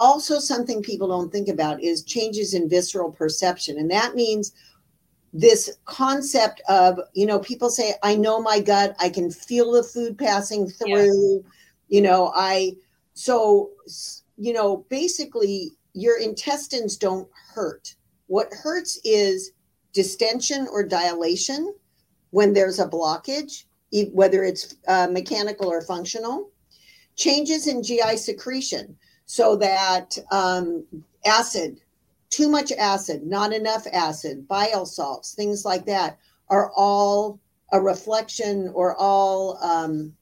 Also, 0.00 0.38
something 0.38 0.80
people 0.80 1.06
don't 1.06 1.30
think 1.30 1.48
about 1.48 1.82
is 1.82 2.02
changes 2.02 2.54
in 2.54 2.66
visceral 2.66 3.12
perception. 3.12 3.76
And 3.76 3.90
that 3.90 4.14
means 4.14 4.52
this 5.34 5.76
concept 5.84 6.62
of, 6.66 6.98
you 7.12 7.26
know, 7.26 7.40
people 7.40 7.68
say, 7.68 7.92
I 8.02 8.16
know 8.16 8.40
my 8.40 8.58
gut, 8.58 8.96
I 8.98 9.10
can 9.10 9.30
feel 9.30 9.72
the 9.72 9.82
food 9.82 10.16
passing 10.16 10.66
through, 10.66 11.44
yeah. 11.44 11.50
you 11.88 12.00
know, 12.00 12.32
I, 12.34 12.72
so, 13.12 13.68
you 14.38 14.54
know, 14.54 14.86
basically 14.88 15.72
your 15.92 16.18
intestines 16.18 16.96
don't 16.96 17.28
hurt. 17.54 17.96
What 18.28 18.48
hurts 18.50 18.98
is 19.04 19.52
distension 19.92 20.66
or 20.72 20.82
dilation 20.82 21.74
when 22.32 22.52
there's 22.52 22.80
a 22.80 22.88
blockage, 22.88 23.64
whether 24.12 24.42
it's 24.42 24.74
uh, 24.88 25.06
mechanical 25.10 25.68
or 25.68 25.80
functional. 25.80 26.50
Changes 27.14 27.66
in 27.66 27.82
GI 27.82 28.16
secretion, 28.16 28.96
so 29.26 29.54
that 29.56 30.18
um, 30.30 30.84
acid, 31.24 31.78
too 32.30 32.48
much 32.48 32.72
acid, 32.72 33.22
not 33.24 33.52
enough 33.52 33.86
acid, 33.92 34.48
bile 34.48 34.86
salts, 34.86 35.34
things 35.34 35.64
like 35.64 35.84
that 35.84 36.18
are 36.48 36.72
all 36.74 37.38
a 37.72 37.80
reflection 37.80 38.70
or 38.74 38.96
all 38.96 39.58
um, 39.62 40.14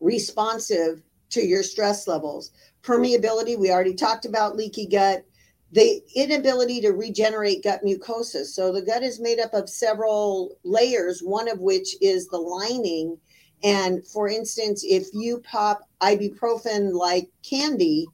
responsive 0.00 1.02
to 1.28 1.46
your 1.46 1.62
stress 1.62 2.08
levels 2.08 2.52
permeability, 2.88 3.58
we 3.58 3.70
already 3.70 3.94
talked 3.94 4.24
about 4.24 4.56
leaky 4.56 4.86
gut, 4.86 5.24
the 5.72 6.02
inability 6.14 6.80
to 6.80 6.90
regenerate 6.90 7.62
gut 7.62 7.80
mucosa. 7.84 8.44
So 8.44 8.72
the 8.72 8.82
gut 8.82 9.02
is 9.02 9.20
made 9.20 9.38
up 9.38 9.52
of 9.52 9.68
several 9.68 10.58
layers, 10.64 11.20
one 11.20 11.48
of 11.48 11.60
which 11.60 11.94
is 12.00 12.28
the 12.28 12.38
lining. 12.38 13.18
And 13.62 14.06
for 14.06 14.28
instance, 14.28 14.84
if 14.86 15.08
you 15.12 15.40
pop 15.40 15.80
ibuprofen 16.00 16.94
like 16.94 17.28
candy, 17.42 18.06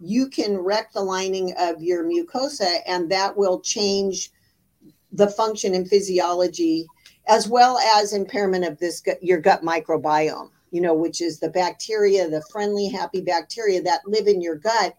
you 0.00 0.28
can 0.28 0.56
wreck 0.56 0.92
the 0.92 1.02
lining 1.02 1.54
of 1.58 1.82
your 1.82 2.04
mucosa, 2.04 2.78
and 2.86 3.10
that 3.10 3.36
will 3.36 3.60
change 3.60 4.30
the 5.12 5.28
function 5.28 5.74
and 5.74 5.88
physiology, 5.88 6.86
as 7.28 7.46
well 7.46 7.78
as 7.78 8.12
impairment 8.12 8.64
of 8.64 8.78
this 8.78 9.02
your 9.20 9.38
gut 9.38 9.62
microbiome 9.62 10.48
you 10.72 10.80
know, 10.80 10.94
which 10.94 11.20
is 11.20 11.38
the 11.38 11.50
bacteria, 11.50 12.28
the 12.28 12.42
friendly, 12.50 12.88
happy 12.88 13.20
bacteria 13.20 13.80
that 13.82 14.00
live 14.06 14.26
in 14.26 14.40
your 14.40 14.56
gut 14.56 14.96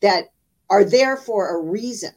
that 0.00 0.28
are 0.70 0.84
there 0.84 1.16
for 1.16 1.56
a 1.56 1.60
reason. 1.60 2.12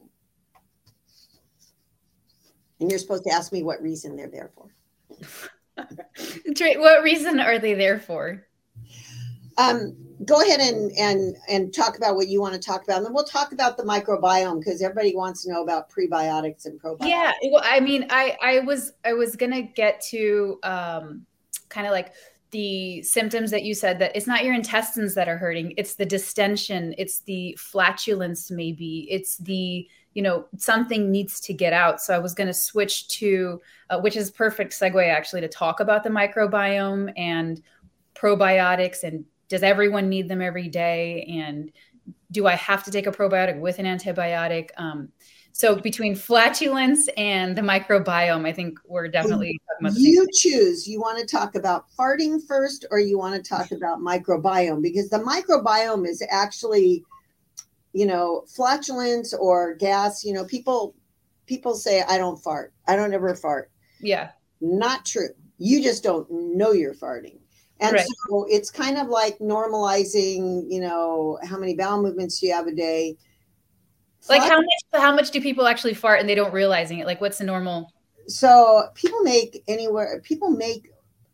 And 2.79 2.89
you're 2.89 2.99
supposed 2.99 3.25
to 3.25 3.31
ask 3.31 3.51
me 3.51 3.63
what 3.63 3.81
reason 3.81 4.15
they're 4.15 4.27
there 4.27 4.51
for. 4.55 4.69
what 6.77 7.03
reason 7.03 7.39
are 7.39 7.59
they 7.59 7.73
there 7.73 7.99
for? 7.99 8.45
Um, 9.57 9.95
go 10.25 10.41
ahead 10.41 10.59
and 10.59 10.91
and 10.97 11.35
and 11.49 11.73
talk 11.73 11.97
about 11.97 12.15
what 12.15 12.27
you 12.27 12.39
want 12.39 12.53
to 12.53 12.59
talk 12.59 12.83
about, 12.83 12.97
and 12.97 13.05
then 13.05 13.13
we'll 13.13 13.25
talk 13.25 13.51
about 13.51 13.77
the 13.77 13.83
microbiome 13.83 14.59
because 14.59 14.81
everybody 14.81 15.15
wants 15.15 15.43
to 15.43 15.51
know 15.51 15.63
about 15.63 15.89
prebiotics 15.89 16.65
and 16.65 16.81
probiotics. 16.81 17.07
Yeah, 17.07 17.33
well, 17.51 17.61
I 17.65 17.81
mean, 17.81 18.07
I 18.09 18.37
I 18.41 18.59
was 18.59 18.93
I 19.03 19.13
was 19.13 19.35
gonna 19.35 19.61
get 19.61 20.01
to 20.11 20.59
um, 20.63 21.25
kind 21.67 21.87
of 21.87 21.91
like 21.91 22.13
the 22.51 23.01
symptoms 23.03 23.51
that 23.51 23.63
you 23.63 23.73
said 23.73 23.99
that 23.99 24.15
it's 24.15 24.27
not 24.27 24.43
your 24.43 24.53
intestines 24.53 25.13
that 25.13 25.29
are 25.29 25.37
hurting 25.37 25.73
it's 25.77 25.95
the 25.95 26.05
distension 26.05 26.95
it's 26.97 27.19
the 27.21 27.55
flatulence 27.59 28.49
maybe 28.49 29.07
it's 29.09 29.37
the 29.37 29.87
you 30.13 30.21
know 30.21 30.45
something 30.57 31.11
needs 31.11 31.39
to 31.39 31.53
get 31.53 31.73
out. 31.73 32.01
So 32.01 32.13
i 32.15 32.19
was 32.19 32.33
going 32.33 32.47
to 32.47 32.53
switch 32.53 33.07
to 33.19 33.61
uh, 33.89 33.99
which 33.99 34.17
is 34.17 34.31
perfect 34.31 34.73
segue 34.73 35.07
actually 35.07 35.41
to 35.41 35.47
talk 35.47 35.79
about 35.79 36.03
the 36.03 36.09
microbiome 36.09 37.13
and 37.15 37.61
probiotics 38.15 39.03
and 39.03 39.25
does 39.47 39.63
everyone 39.63 40.09
need 40.09 40.27
them 40.29 40.41
every 40.41 40.67
day? 40.67 41.23
And 41.23 41.71
do 42.31 42.47
i 42.47 42.55
have 42.55 42.83
to 42.83 42.91
take 42.91 43.07
a 43.07 43.11
probiotic 43.11 43.59
with 43.59 43.79
an 43.79 43.85
antibiotic? 43.85 44.69
Um, 44.77 45.09
so 45.59 45.75
between 45.75 46.15
flatulence 46.15 47.09
and 47.17 47.53
the 47.53 47.61
microbiome, 47.61 48.47
I 48.47 48.53
think 48.53 48.79
we're 48.85 49.09
definitely 49.09 49.59
mm-hmm. 49.83 49.93
you 49.97 50.25
choose. 50.33 50.87
You 50.87 51.01
want 51.01 51.19
to 51.19 51.25
talk 51.25 51.55
about 51.55 51.87
farting 51.99 52.39
first, 52.47 52.85
or 52.91 52.99
you 52.99 53.17
want 53.17 53.35
to 53.35 53.49
talk 53.49 53.73
about 53.73 53.99
microbiome 53.99 54.81
because 54.81 55.09
the 55.09 55.17
microbiome 55.17 56.07
is 56.07 56.25
actually, 56.31 57.03
you 57.91 58.05
know, 58.05 58.45
flatulence 58.47 59.33
or 59.33 59.75
gas. 59.75 60.23
You 60.23 60.31
know, 60.31 60.45
people 60.45 60.95
people 61.45 61.75
say 61.75 62.03
I 62.07 62.17
don't 62.17 62.41
fart. 62.41 62.71
I 62.87 62.95
don't 62.95 63.13
ever 63.13 63.35
fart. 63.35 63.69
Yeah, 63.99 64.29
not 64.61 65.05
true. 65.05 65.27
You 65.57 65.83
just 65.83 66.03
don't 66.03 66.25
know 66.31 66.71
you're 66.71 66.95
farting. 66.95 67.37
And 67.81 67.95
right. 67.95 68.07
so 68.29 68.45
it's 68.49 68.71
kind 68.71 68.97
of 68.97 69.07
like 69.07 69.37
normalizing, 69.39 70.71
you 70.71 70.79
know, 70.79 71.37
how 71.43 71.57
many 71.57 71.75
bowel 71.75 72.01
movements 72.01 72.39
do 72.39 72.47
you 72.47 72.53
have 72.53 72.67
a 72.67 72.73
day? 72.73 73.17
Like 74.29 74.43
how 74.43 74.57
much 74.57 74.67
how 74.93 75.15
much 75.15 75.31
do 75.31 75.41
people 75.41 75.67
actually 75.67 75.93
fart 75.93 76.19
and 76.19 76.29
they 76.29 76.35
don't 76.35 76.53
realizing 76.53 76.99
it? 76.99 77.07
Like 77.07 77.21
what's 77.21 77.39
the 77.39 77.45
normal? 77.45 77.91
So 78.27 78.87
people 78.93 79.21
make 79.21 79.63
anywhere 79.67 80.21
people 80.23 80.49
make 80.51 80.91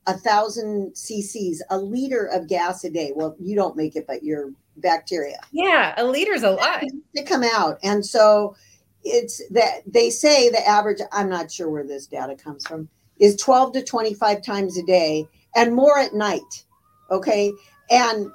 a 0.07 0.13
thousand 0.13 0.93
cc's, 0.93 1.61
a 1.69 1.77
liter 1.77 2.25
of 2.25 2.47
gas 2.47 2.83
a 2.83 2.89
day. 2.89 3.11
Well, 3.15 3.35
you 3.39 3.55
don't 3.55 3.75
make 3.75 3.95
it, 3.95 4.05
but 4.07 4.23
your 4.23 4.51
bacteria. 4.77 5.39
Yeah, 5.51 5.93
a 5.97 6.03
liter's 6.03 6.43
a 6.43 6.51
lot. 6.51 6.83
To 7.15 7.23
come 7.23 7.43
out. 7.43 7.79
And 7.83 8.05
so 8.05 8.55
it's 9.03 9.41
that 9.49 9.81
they 9.85 10.09
say 10.09 10.49
the 10.49 10.67
average, 10.67 10.99
I'm 11.11 11.29
not 11.29 11.51
sure 11.51 11.69
where 11.69 11.85
this 11.85 12.07
data 12.07 12.35
comes 12.35 12.65
from, 12.65 12.89
is 13.19 13.35
12 13.37 13.73
to 13.73 13.83
25 13.83 14.43
times 14.43 14.77
a 14.77 14.83
day 14.83 15.27
and 15.55 15.73
more 15.73 15.97
at 15.97 16.13
night. 16.13 16.65
Okay. 17.11 17.51
And 17.89 18.31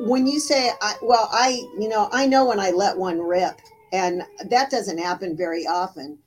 when 0.00 0.26
you 0.26 0.40
say, 0.40 0.70
I, 0.80 0.94
well, 1.02 1.28
I, 1.32 1.62
you 1.78 1.88
know, 1.88 2.08
I 2.12 2.26
know 2.26 2.46
when 2.46 2.60
I 2.60 2.70
let 2.70 2.96
one 2.96 3.20
rip, 3.20 3.60
and 3.92 4.22
that 4.48 4.70
doesn't 4.70 4.98
happen 4.98 5.36
very 5.36 5.66
often. 5.66 6.18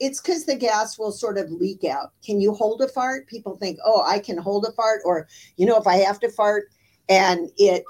It's 0.00 0.20
because 0.20 0.44
the 0.44 0.54
gas 0.54 0.98
will 0.98 1.10
sort 1.10 1.38
of 1.38 1.50
leak 1.50 1.84
out. 1.84 2.12
Can 2.24 2.40
you 2.40 2.54
hold 2.54 2.82
a 2.82 2.88
fart? 2.88 3.26
People 3.26 3.56
think, 3.56 3.78
oh, 3.84 4.02
I 4.06 4.18
can 4.18 4.38
hold 4.38 4.64
a 4.66 4.72
fart, 4.72 5.02
or, 5.04 5.26
you 5.56 5.66
know, 5.66 5.76
if 5.76 5.86
I 5.86 5.96
have 5.96 6.20
to 6.20 6.30
fart 6.30 6.70
and 7.08 7.50
it, 7.56 7.84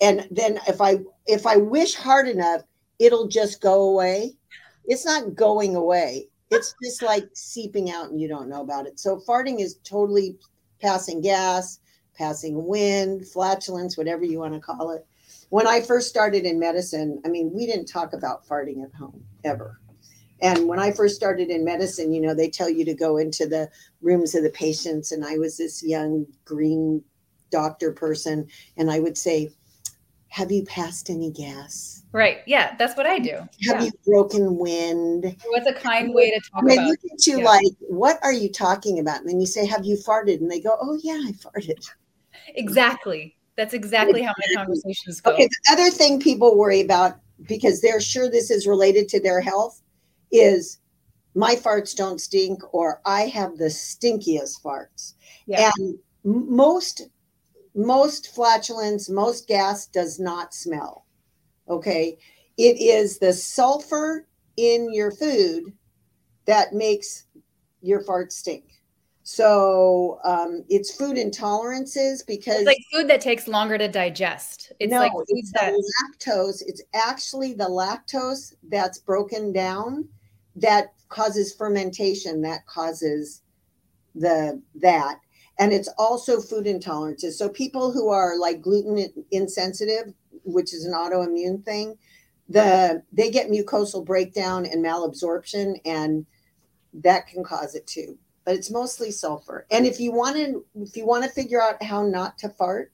and 0.00 0.28
then 0.30 0.58
if 0.66 0.80
I, 0.80 0.98
if 1.26 1.46
I 1.46 1.56
wish 1.56 1.94
hard 1.94 2.28
enough, 2.28 2.62
it'll 2.98 3.28
just 3.28 3.60
go 3.60 3.82
away. 3.84 4.32
It's 4.86 5.06
not 5.06 5.34
going 5.34 5.76
away. 5.76 6.28
It's 6.50 6.74
just 6.82 7.02
like 7.02 7.28
seeping 7.32 7.90
out 7.90 8.10
and 8.10 8.20
you 8.20 8.28
don't 8.28 8.48
know 8.48 8.60
about 8.60 8.86
it. 8.86 9.00
So 9.00 9.20
farting 9.26 9.60
is 9.60 9.78
totally 9.84 10.36
passing 10.80 11.20
gas 11.20 11.80
passing 12.14 12.66
wind, 12.66 13.26
flatulence, 13.26 13.96
whatever 13.96 14.24
you 14.24 14.38
want 14.38 14.54
to 14.54 14.60
call 14.60 14.90
it. 14.92 15.06
When 15.50 15.66
I 15.66 15.80
first 15.80 16.08
started 16.08 16.44
in 16.44 16.58
medicine, 16.58 17.20
I 17.24 17.28
mean, 17.28 17.52
we 17.52 17.66
didn't 17.66 17.86
talk 17.86 18.12
about 18.12 18.46
farting 18.46 18.82
at 18.82 18.94
home 18.94 19.22
ever. 19.44 19.78
And 20.40 20.66
when 20.66 20.78
I 20.78 20.92
first 20.92 21.16
started 21.16 21.48
in 21.48 21.64
medicine, 21.64 22.12
you 22.12 22.20
know, 22.20 22.34
they 22.34 22.50
tell 22.50 22.68
you 22.68 22.84
to 22.84 22.94
go 22.94 23.16
into 23.16 23.46
the 23.46 23.70
rooms 24.02 24.34
of 24.34 24.42
the 24.42 24.50
patients. 24.50 25.12
And 25.12 25.24
I 25.24 25.38
was 25.38 25.56
this 25.56 25.82
young 25.82 26.26
green 26.44 27.02
doctor 27.50 27.92
person. 27.92 28.48
And 28.76 28.90
I 28.90 28.98
would 28.98 29.16
say, 29.16 29.50
Have 30.28 30.50
you 30.50 30.64
passed 30.64 31.08
any 31.08 31.30
gas? 31.30 32.02
Right. 32.12 32.38
Yeah. 32.46 32.76
That's 32.76 32.96
what 32.96 33.06
I 33.06 33.18
do. 33.18 33.36
Have 33.36 33.50
yeah. 33.62 33.82
you 33.84 33.92
broken 34.04 34.58
wind? 34.58 35.36
What's 35.46 35.66
a 35.66 35.72
kind 35.72 36.12
way 36.12 36.30
to 36.30 36.40
talk 36.50 36.66
they 36.66 36.74
about 36.74 36.88
look 36.88 37.00
at 37.12 37.26
you 37.26 37.38
yeah. 37.38 37.44
like, 37.44 37.72
What 37.80 38.18
are 38.22 38.32
you 38.32 38.50
talking 38.50 38.98
about? 38.98 39.20
And 39.20 39.28
then 39.28 39.40
you 39.40 39.46
say, 39.46 39.64
Have 39.66 39.84
you 39.86 39.96
farted? 39.96 40.40
And 40.40 40.50
they 40.50 40.60
go, 40.60 40.76
Oh, 40.80 40.98
yeah, 41.02 41.22
I 41.24 41.32
farted. 41.32 41.88
Exactly. 42.54 43.36
That's 43.56 43.74
exactly 43.74 44.22
how 44.22 44.32
my 44.38 44.54
conversations 44.54 45.20
go. 45.20 45.32
Okay. 45.32 45.46
The 45.46 45.72
other 45.72 45.90
thing 45.90 46.20
people 46.20 46.56
worry 46.58 46.80
about 46.80 47.18
because 47.46 47.80
they're 47.80 48.00
sure 48.00 48.28
this 48.28 48.50
is 48.50 48.66
related 48.66 49.08
to 49.10 49.20
their 49.20 49.40
health 49.40 49.80
is 50.32 50.78
my 51.34 51.54
farts 51.54 51.94
don't 51.94 52.20
stink 52.20 52.60
or 52.72 53.00
I 53.06 53.22
have 53.22 53.58
the 53.58 53.66
stinkiest 53.66 54.62
farts. 54.62 55.14
Yeah. 55.46 55.70
And 55.78 55.98
most 56.24 57.08
most 57.76 58.34
flatulence, 58.34 59.08
most 59.08 59.48
gas 59.48 59.86
does 59.86 60.20
not 60.20 60.54
smell. 60.54 61.06
Okay. 61.68 62.18
It 62.56 62.80
is 62.80 63.18
the 63.18 63.32
sulfur 63.32 64.26
in 64.56 64.92
your 64.92 65.10
food 65.10 65.72
that 66.46 66.72
makes 66.72 67.24
your 67.82 68.04
farts 68.04 68.32
stink. 68.32 68.64
So 69.26 70.20
um, 70.22 70.64
it's 70.68 70.94
food 70.94 71.16
intolerances 71.16 72.24
because 72.26 72.58
It's 72.58 72.66
like 72.66 72.84
food 72.92 73.08
that 73.08 73.22
takes 73.22 73.48
longer 73.48 73.78
to 73.78 73.88
digest. 73.88 74.70
It's 74.78 74.90
no, 74.90 74.98
like 74.98 75.12
it's 75.28 75.50
that 75.52 75.72
lactose. 75.72 76.62
It's 76.66 76.82
actually 76.92 77.54
the 77.54 77.64
lactose 77.64 78.54
that's 78.68 78.98
broken 78.98 79.50
down 79.50 80.06
that 80.56 80.92
causes 81.08 81.54
fermentation. 81.54 82.42
That 82.42 82.66
causes 82.66 83.40
the 84.14 84.60
that, 84.82 85.20
and 85.58 85.72
it's 85.72 85.88
also 85.96 86.38
food 86.38 86.66
intolerances. 86.66 87.32
So 87.32 87.48
people 87.48 87.92
who 87.92 88.10
are 88.10 88.38
like 88.38 88.60
gluten 88.60 89.24
insensitive, 89.30 90.12
which 90.44 90.74
is 90.74 90.84
an 90.84 90.92
autoimmune 90.92 91.64
thing, 91.64 91.96
the 92.50 93.02
they 93.10 93.30
get 93.30 93.48
mucosal 93.50 94.04
breakdown 94.04 94.66
and 94.66 94.84
malabsorption, 94.84 95.80
and 95.86 96.26
that 96.92 97.26
can 97.26 97.42
cause 97.42 97.74
it 97.74 97.86
too. 97.86 98.18
But 98.44 98.56
it's 98.56 98.70
mostly 98.70 99.10
sulfur. 99.10 99.66
And 99.70 99.86
if 99.86 99.98
you 100.00 100.12
want 100.12 100.36
to, 100.36 100.64
if 100.76 100.96
you 100.96 101.06
want 101.06 101.24
to 101.24 101.30
figure 101.30 101.62
out 101.62 101.82
how 101.82 102.04
not 102.06 102.38
to 102.38 102.48
fart, 102.48 102.92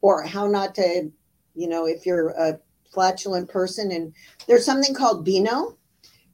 or 0.00 0.22
how 0.22 0.46
not 0.46 0.74
to, 0.76 1.10
you 1.54 1.68
know, 1.68 1.86
if 1.86 2.06
you're 2.06 2.30
a 2.30 2.58
flatulent 2.92 3.48
person, 3.48 3.92
and 3.92 4.12
there's 4.48 4.64
something 4.64 4.94
called 4.94 5.24
Beano, 5.24 5.76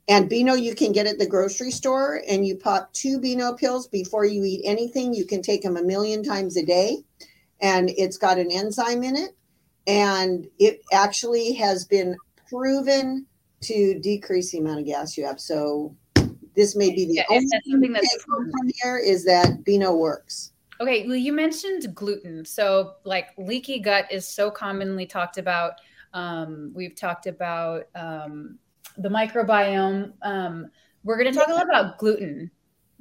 and 0.08 0.30
Beano 0.30 0.54
you 0.54 0.74
can 0.74 0.92
get 0.92 1.06
at 1.06 1.18
the 1.18 1.26
grocery 1.26 1.70
store, 1.70 2.22
and 2.28 2.46
you 2.46 2.56
pop 2.56 2.92
two 2.92 3.18
Beano 3.18 3.52
pills 3.54 3.88
before 3.88 4.24
you 4.24 4.44
eat 4.44 4.62
anything. 4.64 5.12
You 5.12 5.26
can 5.26 5.42
take 5.42 5.62
them 5.62 5.76
a 5.76 5.82
million 5.82 6.22
times 6.22 6.56
a 6.56 6.64
day, 6.64 7.04
and 7.60 7.90
it's 7.90 8.16
got 8.16 8.38
an 8.38 8.50
enzyme 8.50 9.02
in 9.02 9.16
it, 9.16 9.36
and 9.86 10.48
it 10.58 10.80
actually 10.92 11.52
has 11.54 11.84
been 11.84 12.16
proven 12.48 13.26
to 13.62 13.98
decrease 13.98 14.52
the 14.52 14.58
amount 14.58 14.80
of 14.80 14.86
gas 14.86 15.16
you 15.16 15.26
have. 15.26 15.40
So 15.40 15.96
this 16.56 16.74
may 16.74 16.90
be 16.90 17.06
the 17.06 17.14
Yeah, 17.14 17.24
only 17.30 17.46
thing 17.46 17.60
something 17.70 17.94
to 17.94 18.00
that's 18.00 18.12
take 18.12 18.22
home 18.28 18.50
from 18.50 18.70
here 18.82 18.98
is 18.98 19.24
that 19.24 19.64
Beano 19.64 19.94
works. 19.94 20.52
Okay, 20.80 21.06
well, 21.06 21.16
you 21.16 21.32
mentioned 21.32 21.94
gluten. 21.94 22.44
So, 22.44 22.94
like, 23.04 23.28
leaky 23.38 23.78
gut 23.78 24.06
is 24.10 24.26
so 24.26 24.50
commonly 24.50 25.06
talked 25.06 25.38
about. 25.38 25.74
Um, 26.12 26.72
we've 26.74 26.94
talked 26.94 27.26
about 27.26 27.84
um, 27.94 28.58
the 28.98 29.08
microbiome. 29.08 30.12
Um, 30.22 30.70
we're 31.04 31.18
going 31.18 31.32
to 31.32 31.38
talk 31.38 31.48
a 31.48 31.52
lot 31.52 31.64
about 31.64 31.98
gluten 31.98 32.50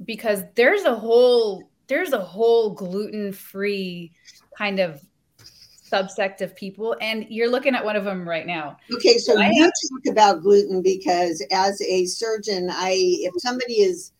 because 0.04 0.42
there's 0.54 0.84
a 0.84 0.94
whole 0.94 1.70
there's 1.88 2.12
a 2.12 2.20
whole 2.20 2.74
gluten 2.74 3.32
free 3.32 4.12
kind 4.56 4.80
of 4.80 5.00
subsect 5.90 6.40
of 6.40 6.54
people, 6.56 6.96
and 7.00 7.26
you're 7.28 7.50
looking 7.50 7.74
at 7.74 7.84
one 7.84 7.96
of 7.96 8.04
them 8.04 8.28
right 8.28 8.46
now. 8.46 8.76
Okay, 8.92 9.18
so 9.18 9.38
I 9.40 9.50
you 9.50 9.62
have- 9.62 9.72
talk 10.04 10.12
about 10.12 10.42
gluten 10.42 10.82
because 10.82 11.44
as 11.50 11.80
a 11.82 12.06
surgeon, 12.06 12.68
I 12.70 12.92
if 12.96 13.32
somebody 13.38 13.74
is 13.74 14.12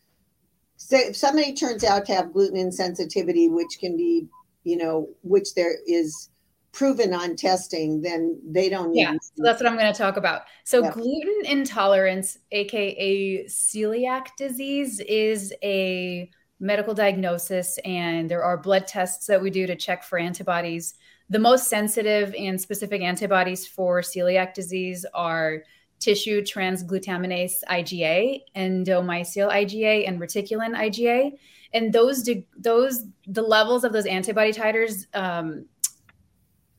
say 0.77 0.99
if 0.99 1.17
somebody 1.17 1.53
turns 1.53 1.83
out 1.83 2.05
to 2.05 2.13
have 2.13 2.33
gluten 2.33 2.57
insensitivity, 2.57 3.51
which 3.51 3.79
can 3.79 3.97
be, 3.97 4.27
you 4.63 4.77
know, 4.77 5.09
which 5.23 5.53
there 5.55 5.75
is 5.87 6.29
proven 6.71 7.13
on 7.13 7.35
testing, 7.35 8.01
then 8.01 8.39
they 8.47 8.69
don't 8.69 8.91
need 8.91 9.01
Yeah, 9.01 9.13
so 9.13 9.43
that's 9.43 9.59
what 9.59 9.67
I'm 9.69 9.77
going 9.77 9.91
to 9.91 9.97
talk 9.97 10.15
about. 10.17 10.43
So, 10.63 10.83
Yeah. 10.83 10.91
gluten 10.91 11.45
intolerance, 11.45 12.37
aka 12.51 13.45
celiac 13.47 14.27
disease, 14.37 14.99
is 14.99 15.51
a 15.63 16.29
medical 16.59 16.93
diagnosis, 16.93 17.79
and 17.83 18.29
there 18.29 18.43
are 18.43 18.57
blood 18.57 18.85
tests 18.85 19.25
that 19.25 19.41
we 19.41 19.49
do 19.49 19.65
to 19.65 19.75
check 19.75 20.03
for 20.03 20.19
antibodies. 20.19 20.93
The 21.29 21.39
most 21.39 21.67
sensitive 21.67 22.33
and 22.37 22.59
specific 22.59 23.01
antibodies 23.01 23.67
for 23.67 24.01
celiac 24.01 24.53
disease 24.53 25.05
are 25.13 25.63
tissue 25.99 26.41
transglutaminase 26.41 27.63
IgA, 27.69 28.41
endomysial 28.55 29.51
IgA, 29.51 30.07
and 30.07 30.19
reticulin 30.19 30.75
IgA. 30.75 31.31
And 31.73 31.91
those, 31.91 32.23
de- 32.23 32.47
those, 32.57 33.03
the 33.27 33.41
levels 33.41 33.83
of 33.83 33.91
those 33.91 34.05
antibody 34.05 34.53
titers 34.53 35.07
um, 35.15 35.65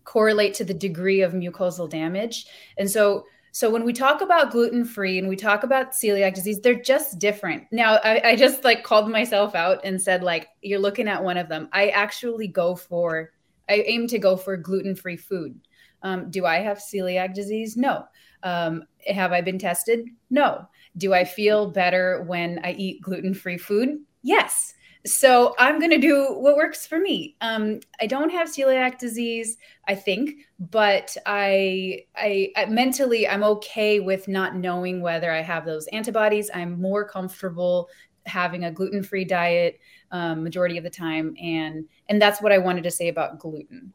correlate 0.04 0.54
to 0.54 0.64
the 0.64 0.72
degree 0.72 1.20
of 1.20 1.32
mucosal 1.32 1.88
damage. 1.88 2.46
And 2.78 2.90
so 2.90 3.26
so 3.50 3.70
when 3.70 3.84
we 3.84 3.92
talk 3.92 4.20
about 4.20 4.52
gluten 4.52 4.84
free 4.84 5.18
and 5.18 5.28
we 5.28 5.34
talk 5.34 5.64
about 5.64 5.92
celiac 5.92 6.34
disease, 6.34 6.60
they're 6.60 6.80
just 6.80 7.18
different. 7.18 7.64
Now 7.72 7.94
I, 8.04 8.20
I 8.24 8.36
just 8.36 8.62
like 8.62 8.84
called 8.84 9.10
myself 9.10 9.54
out 9.54 9.80
and 9.84 10.00
said 10.00 10.22
like 10.22 10.48
you're 10.62 10.78
looking 10.78 11.08
at 11.08 11.24
one 11.24 11.36
of 11.36 11.48
them. 11.48 11.68
I 11.72 11.88
actually 11.88 12.46
go 12.46 12.76
for 12.76 13.32
I 13.68 13.84
aim 13.86 14.06
to 14.08 14.18
go 14.18 14.36
for 14.36 14.56
gluten 14.56 14.94
free 14.94 15.16
food. 15.16 15.58
Um, 16.02 16.30
do 16.30 16.46
I 16.46 16.56
have 16.56 16.78
celiac 16.78 17.34
disease? 17.34 17.76
No. 17.76 18.04
Um, 18.42 18.84
have 19.06 19.32
I 19.32 19.40
been 19.40 19.58
tested? 19.58 20.06
No. 20.30 20.68
Do 20.96 21.12
I 21.12 21.24
feel 21.24 21.70
better 21.70 22.24
when 22.26 22.60
I 22.64 22.72
eat 22.72 23.02
gluten 23.02 23.34
free 23.34 23.58
food? 23.58 23.98
Yes. 24.22 24.74
So 25.06 25.54
I'm 25.58 25.78
going 25.78 25.92
to 25.92 25.98
do 25.98 26.34
what 26.34 26.56
works 26.56 26.86
for 26.86 26.98
me. 26.98 27.36
Um, 27.40 27.80
I 28.00 28.06
don't 28.06 28.30
have 28.30 28.48
celiac 28.48 28.98
disease, 28.98 29.56
I 29.86 29.94
think, 29.94 30.40
but 30.58 31.16
I, 31.24 32.00
I, 32.16 32.50
I 32.56 32.66
mentally 32.66 33.26
I'm 33.26 33.44
okay 33.44 34.00
with 34.00 34.28
not 34.28 34.56
knowing 34.56 35.00
whether 35.00 35.32
I 35.32 35.40
have 35.40 35.64
those 35.64 35.86
antibodies. 35.88 36.50
I'm 36.52 36.80
more 36.80 37.08
comfortable 37.08 37.88
having 38.26 38.64
a 38.64 38.72
gluten-free 38.72 39.24
diet 39.24 39.78
um, 40.10 40.42
majority 40.42 40.78
of 40.78 40.84
the 40.84 40.90
time, 40.90 41.34
and 41.40 41.84
and 42.08 42.20
that's 42.20 42.40
what 42.40 42.52
I 42.52 42.58
wanted 42.58 42.84
to 42.84 42.90
say 42.90 43.08
about 43.08 43.38
gluten. 43.38 43.92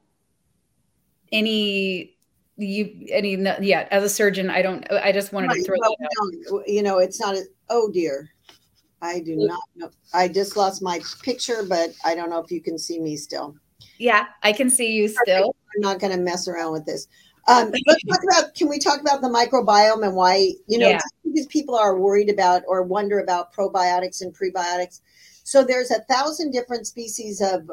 Any 1.31 2.17
you 2.57 3.07
any 3.09 3.35
yeah 3.61 3.87
as 3.89 4.03
a 4.03 4.09
surgeon 4.09 4.51
i 4.51 4.61
don't 4.61 4.85
i 4.91 5.11
just 5.11 5.33
wanted 5.33 5.47
Right, 5.47 5.57
to 5.57 5.63
throw 5.63 5.75
that 5.75 6.51
out 6.51 6.63
you 6.67 6.83
know, 6.83 6.99
it's 6.99 7.19
not 7.19 7.33
a 7.35 7.41
oh 7.71 7.89
dear. 7.91 8.29
I 9.01 9.19
do 9.21 9.35
not 9.35 9.59
know. 9.75 9.89
I 10.13 10.27
just 10.27 10.55
lost 10.55 10.81
my 10.83 11.01
picture, 11.23 11.63
but 11.67 11.89
I 12.05 12.13
don't 12.15 12.29
know 12.29 12.37
if 12.37 12.51
you 12.51 12.61
can 12.61 12.77
see 12.77 12.99
me 12.99 13.15
still. 13.17 13.55
yeah 13.97 14.27
i 14.43 14.53
can 14.53 14.69
see 14.69 14.91
you 14.91 15.07
still 15.07 15.55
I'm 15.75 15.81
not 15.81 15.99
going 15.99 16.13
to 16.15 16.19
mess 16.19 16.47
around 16.47 16.73
with 16.73 16.85
this. 16.85 17.07
Um, 17.47 17.71
let's 17.87 18.03
talk 18.03 18.19
about. 18.31 18.53
Can 18.55 18.69
we 18.69 18.77
talk 18.77 19.01
about 19.01 19.21
the 19.21 19.27
microbiome 19.27 20.05
and 20.05 20.15
why 20.15 20.51
you 20.67 20.77
know 20.77 20.89
Yeah. 20.89 20.99
because 21.25 21.47
people 21.47 21.75
are 21.75 21.97
worried 21.97 22.29
about 22.29 22.61
or 22.67 22.83
wonder 22.83 23.19
about 23.19 23.51
probiotics 23.51 24.21
and 24.21 24.31
prebiotics. 24.31 25.01
So 25.43 25.63
there's 25.63 25.91
a 25.91 26.03
thousand 26.03 26.51
different 26.51 26.87
species 26.87 27.41
of 27.41 27.69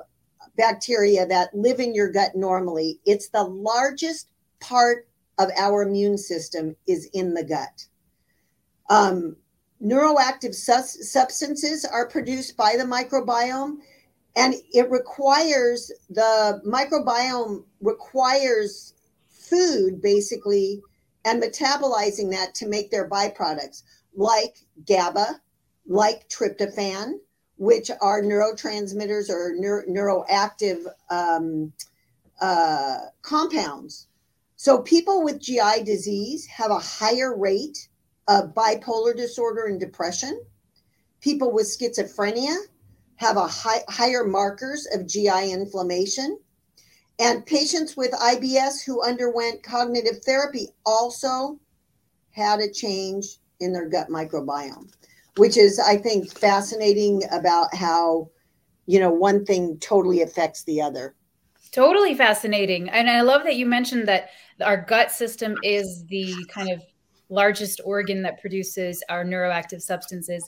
bacteria 0.57 1.27
that 1.27 1.55
live 1.55 1.81
in 1.81 1.95
your 1.95 2.11
gut 2.11 2.35
normally. 2.35 3.01
It's 3.07 3.29
the 3.29 3.45
largest 3.45 4.29
part 4.61 5.09
of 5.39 5.51
our 5.57 5.83
immune 5.83 6.19
system 6.19 6.77
is 6.87 7.09
in 7.15 7.33
the 7.35 7.45
gut. 7.45 7.87
Um, 8.91 9.37
neuroactive 9.83 10.55
sus- 10.55 11.11
substances 11.11 11.85
are 11.85 12.09
produced 12.09 12.57
by 12.57 12.75
the 12.77 12.85
microbiome 12.85 13.79
and 14.37 14.55
it 14.73 14.91
requires 14.91 15.91
the 16.11 16.61
microbiome 16.67 17.65
requires 17.81 18.95
food 19.29 20.03
basically 20.03 20.83
and 21.25 21.43
metabolizing 21.43 22.31
that 22.31 22.55
to 22.55 22.69
make 22.69 22.91
their 22.91 23.09
byproducts 23.09 23.83
like 24.15 24.59
GABA, 24.87 25.41
like 25.87 26.29
tryptophan, 26.29 27.15
which 27.61 27.91
are 28.01 28.23
neurotransmitters 28.23 29.29
or 29.29 29.55
neuro- 29.55 29.85
neuroactive 29.87 30.87
um, 31.11 31.71
uh, 32.41 32.97
compounds. 33.21 34.09
So 34.57 34.79
people 34.79 35.23
with 35.23 35.43
GI 35.43 35.85
disease 35.85 36.47
have 36.47 36.71
a 36.71 36.79
higher 36.79 37.37
rate 37.37 37.89
of 38.29 38.55
bipolar 38.55 39.15
disorder 39.15 39.67
and 39.67 39.79
depression. 39.79 40.43
People 41.21 41.53
with 41.53 41.67
schizophrenia 41.67 42.57
have 43.17 43.37
a 43.37 43.47
high, 43.47 43.83
higher 43.91 44.25
markers 44.25 44.89
of 44.95 45.07
GI 45.07 45.53
inflammation. 45.53 46.39
And 47.19 47.45
patients 47.45 47.95
with 47.95 48.13
IBS 48.13 48.83
who 48.87 49.03
underwent 49.03 49.63
cognitive 49.63 50.25
therapy 50.25 50.69
also 50.87 51.61
had 52.31 52.61
a 52.61 52.73
change 52.73 53.37
in 53.61 53.75
their 53.75 53.87
gut 53.87 54.09
microbiome, 54.09 54.91
which 55.41 55.57
is, 55.57 55.79
I 55.79 55.97
think, 55.97 56.31
fascinating 56.31 57.23
about 57.33 57.75
how, 57.75 58.29
you 58.85 59.01
know, 59.01 59.11
one 59.11 59.47
thing 59.47 59.79
totally 59.81 60.21
affects 60.21 60.65
the 60.65 60.83
other. 60.83 61.15
Totally 61.73 62.15
fascinating. 62.15 62.91
And 62.91 63.09
I 63.09 63.23
love 63.23 63.45
that 63.45 63.57
you 63.57 63.65
mentioned 63.65 64.07
that 64.07 64.29
our 64.61 64.77
gut 64.77 65.11
system 65.11 65.57
is 65.63 66.05
the 66.09 66.35
kind 66.51 66.71
of 66.71 66.83
largest 67.31 67.81
organ 67.87 68.21
that 68.23 68.39
produces 68.39 69.03
our 69.09 69.25
neuroactive 69.25 69.81
substances. 69.81 70.47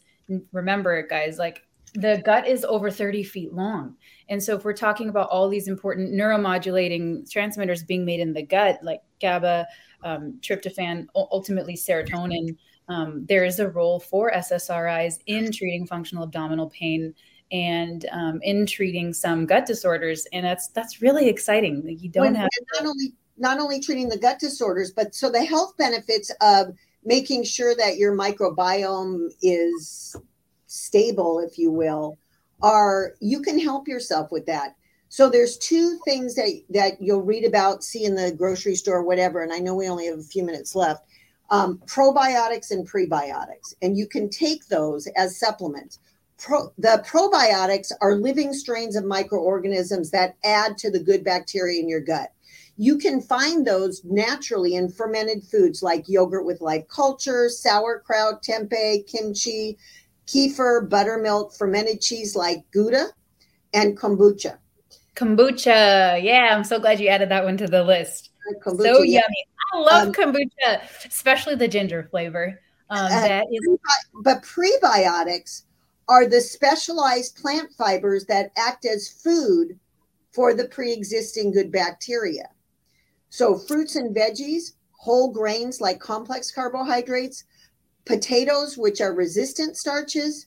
Remember, 0.52 1.07
guys, 1.07 1.38
like 1.38 1.62
the 1.94 2.20
gut 2.22 2.46
is 2.46 2.62
over 2.64 2.90
30 2.90 3.22
feet 3.22 3.55
long. 3.55 3.96
And 4.28 4.42
so 4.42 4.57
if 4.57 4.64
we're 4.64 4.74
talking 4.74 5.09
about 5.09 5.31
all 5.31 5.48
these 5.48 5.68
important 5.68 6.12
neuromodulating 6.12 7.31
transmitters 7.31 7.83
being 7.83 8.05
made 8.05 8.20
in 8.20 8.35
the 8.35 8.42
gut, 8.42 8.78
like 8.83 9.00
GABA, 9.22 9.66
um, 10.05 10.38
tryptophan, 10.42 11.07
ultimately 11.14 11.76
serotonin, 11.76 12.57
um, 12.92 13.24
there 13.26 13.44
is 13.44 13.59
a 13.59 13.68
role 13.68 13.98
for 13.98 14.31
SSRIs 14.31 15.18
in 15.26 15.50
treating 15.50 15.87
functional 15.87 16.24
abdominal 16.24 16.68
pain 16.70 17.14
and 17.50 18.07
um, 18.12 18.40
in 18.42 18.66
treating 18.66 19.12
some 19.12 19.46
gut 19.46 19.66
disorders. 19.66 20.26
And 20.33 20.44
that's 20.44 20.68
that's 20.68 21.00
really 21.00 21.28
exciting. 21.28 21.85
You 22.00 22.11
don't 22.11 22.24
when, 22.24 22.35
have 22.35 22.50
not 22.78 22.87
only 22.87 23.14
not 23.38 23.59
only 23.59 23.81
treating 23.81 24.09
the 24.09 24.18
gut 24.18 24.38
disorders, 24.38 24.92
but 24.92 25.14
so 25.14 25.31
the 25.31 25.44
health 25.44 25.74
benefits 25.78 26.31
of 26.40 26.74
making 27.05 27.44
sure 27.44 27.74
that 27.76 27.96
your 27.96 28.16
microbiome 28.16 29.28
is 29.42 30.14
stable, 30.66 31.40
if 31.40 31.59
you 31.59 31.70
will, 31.70 32.18
are 32.62 33.14
you 33.20 33.40
can 33.40 33.59
help 33.59 33.88
yourself 33.88 34.31
with 34.31 34.46
that. 34.46 34.76
So 35.09 35.28
there's 35.28 35.59
two 35.59 35.98
things 36.05 36.35
that 36.35 36.62
that 36.70 37.00
you'll 37.00 37.22
read 37.22 37.44
about, 37.44 37.85
see 37.85 38.05
in 38.05 38.14
the 38.14 38.33
grocery 38.33 38.74
store, 38.74 39.02
whatever. 39.02 39.42
And 39.42 39.52
I 39.52 39.59
know 39.59 39.74
we 39.74 39.88
only 39.88 40.07
have 40.07 40.18
a 40.18 40.22
few 40.35 40.44
minutes 40.44 40.74
left. 40.74 41.05
Um, 41.53 41.83
probiotics 41.85 42.71
and 42.71 42.88
prebiotics, 42.88 43.75
and 43.83 43.97
you 43.97 44.09
can 44.09 44.31
take 44.31 44.67
those 44.69 45.07
as 45.19 45.38
supplements. 45.38 45.99
Pro, 46.38 46.73
the 46.79 47.05
probiotics 47.07 47.93
are 48.01 48.15
living 48.15 48.55
strains 48.55 48.97
of 48.97 49.05
microorganisms 49.05 50.11
that 50.12 50.35
add 50.45 50.79
to 50.79 50.91
the 50.91 50.99
good 50.99 51.23
bacteria 51.23 51.79
in 51.79 51.91
your 51.91 52.01
gut. 52.01 52.31
You 52.79 52.97
can 52.97 53.21
find 53.21 53.67
those 53.67 54.03
naturally 54.03 54.77
in 54.77 54.91
fermented 54.91 55.45
foods 55.45 55.83
like 55.83 56.09
yogurt 56.09 56.47
with 56.47 56.62
live 56.62 56.88
culture, 56.88 57.51
sauerkraut, 57.51 58.43
tempeh, 58.43 59.07
kimchi, 59.07 59.77
kefir, 60.27 60.88
buttermilk, 60.88 61.55
fermented 61.55 62.01
cheese 62.01 62.35
like 62.35 62.65
Gouda, 62.73 63.09
and 63.75 63.99
kombucha. 63.99 64.57
Kombucha. 65.15 66.23
Yeah, 66.23 66.49
I'm 66.51 66.65
so 66.65 66.81
glad 66.81 66.99
you 66.99 67.09
added 67.09 67.29
that 67.29 67.45
one 67.45 67.59
to 67.59 67.67
the 67.67 67.85
list. 67.85 68.31
Kombucha, 68.65 68.83
so 68.83 69.03
yeah. 69.03 69.21
I 69.72 69.78
love 69.78 70.08
um, 70.08 70.12
kombucha, 70.12 70.82
especially 71.06 71.54
the 71.54 71.68
ginger 71.68 72.06
flavor. 72.11 72.61
Um, 72.90 73.11
uh, 73.12 73.42
is- 73.50 73.78
but 74.22 74.42
prebiotics 74.42 75.62
are 76.08 76.26
the 76.26 76.40
specialized 76.40 77.37
plant 77.37 77.72
fibers 77.78 78.26
that 78.26 78.52
act 78.56 78.85
as 78.85 79.08
food 79.08 79.78
for 80.32 80.52
the 80.54 80.68
pre 80.68 80.92
existing 80.92 81.52
good 81.52 81.72
bacteria. 81.72 82.48
So, 83.30 83.56
fruits 83.56 83.96
and 83.96 84.14
veggies, 84.14 84.72
whole 84.92 85.30
grains 85.32 85.80
like 85.80 86.00
complex 86.00 86.50
carbohydrates, 86.50 87.44
potatoes, 88.04 88.76
which 88.76 89.00
are 89.00 89.14
resistant 89.14 89.76
starches, 89.76 90.46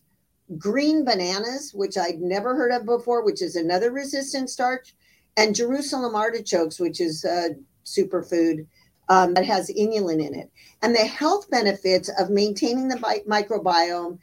green 0.57 1.03
bananas, 1.03 1.73
which 1.73 1.97
I'd 1.97 2.21
never 2.21 2.55
heard 2.55 2.71
of 2.71 2.85
before, 2.85 3.23
which 3.25 3.41
is 3.41 3.55
another 3.55 3.91
resistant 3.91 4.49
starch, 4.49 4.93
and 5.35 5.55
Jerusalem 5.55 6.15
artichokes, 6.15 6.79
which 6.79 7.01
is 7.01 7.25
a 7.25 7.55
superfood 7.85 8.67
um, 9.10 9.34
that 9.34 9.46
has 9.46 9.70
inulin 9.70 10.26
in 10.26 10.34
it. 10.36 10.52
And 10.82 10.96
the 10.96 11.00
health 11.00 11.50
benefits 11.50 12.10
of 12.20 12.30
maintaining 12.30 12.88
the 12.88 12.98
bi- 12.98 13.24
microbiome, 13.28 14.20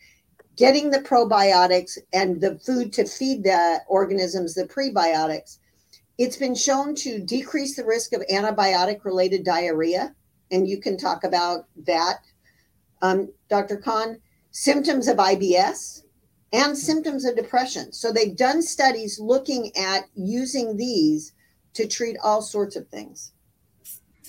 getting 0.57 0.91
the 0.91 1.01
probiotics, 1.01 1.99
and 2.13 2.41
the 2.41 2.59
food 2.59 2.93
to 2.95 3.05
feed 3.05 3.45
the 3.45 3.81
organisms, 3.89 4.55
the 4.55 4.65
prebiotics, 4.65 5.59
it's 6.19 6.37
been 6.37 6.55
shown 6.55 6.95
to 6.97 7.21
decrease 7.21 7.75
the 7.75 7.85
risk 7.85 8.13
of 8.13 8.23
antibiotic 8.31 9.05
related 9.05 9.45
diarrhea. 9.45 10.15
And 10.51 10.69
you 10.69 10.79
can 10.79 10.97
talk 10.97 11.25
about 11.25 11.67
that 11.87 12.19
um, 13.01 13.33
Dr. 13.49 13.79
Khan, 13.79 14.21
symptoms 14.51 15.09
of 15.09 15.17
IBS 15.17 16.03
and 16.53 16.77
symptoms 16.77 17.25
of 17.25 17.37
depression. 17.37 17.93
So 17.93 18.13
they've 18.13 18.37
done 18.37 18.63
studies 18.63 19.19
looking 19.19 19.77
at 19.77 20.05
using 20.15 20.77
these 20.77 21.33
to 21.75 21.89
treat 21.89 22.17
all 22.23 22.43
sorts 22.43 22.77
of 22.77 22.87
things. 22.89 23.33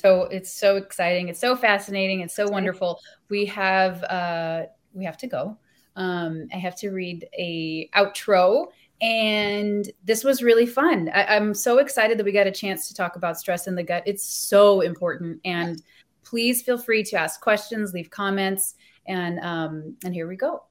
So 0.04 0.24
it's 0.24 0.52
so 0.52 0.76
exciting. 0.76 1.30
It's 1.30 1.40
so 1.40 1.56
fascinating. 1.56 2.22
It's 2.22 2.36
so 2.36 2.50
wonderful. 2.50 3.00
We 3.30 3.46
have 3.46 4.04
uh, 4.04 4.64
we 4.94 5.06
have 5.06 5.18
to 5.18 5.28
go. 5.28 5.58
Um, 5.96 6.48
I 6.54 6.58
have 6.58 6.76
to 6.78 6.90
read 6.90 7.28
a 7.38 7.90
outro 7.96 8.68
and 9.04 9.92
this 10.06 10.24
was 10.24 10.42
really 10.42 10.66
fun. 10.66 11.10
I, 11.14 11.36
am 11.36 11.54
so 11.54 11.80
excited 11.80 12.18
that 12.18 12.24
we 12.24 12.32
got 12.32 12.48
a 12.48 12.52
chance 12.52 12.88
to 12.88 12.94
talk 12.94 13.18
about 13.18 13.38
stress 13.38 13.68
in 13.68 13.76
the 13.76 13.84
gut. 13.84 14.04
It's 14.06 14.24
so 14.24 14.80
important, 14.80 15.42
and 15.44 15.82
please 16.24 16.62
feel 16.62 16.78
free 16.78 17.04
to 17.04 17.18
ask 17.18 17.42
questions, 17.42 17.94
leave 17.94 18.10
comments, 18.10 18.76
and 19.06 19.40
um, 19.40 19.98
and 20.06 20.14
here 20.14 20.28
we 20.28 20.38
go. 20.38 20.64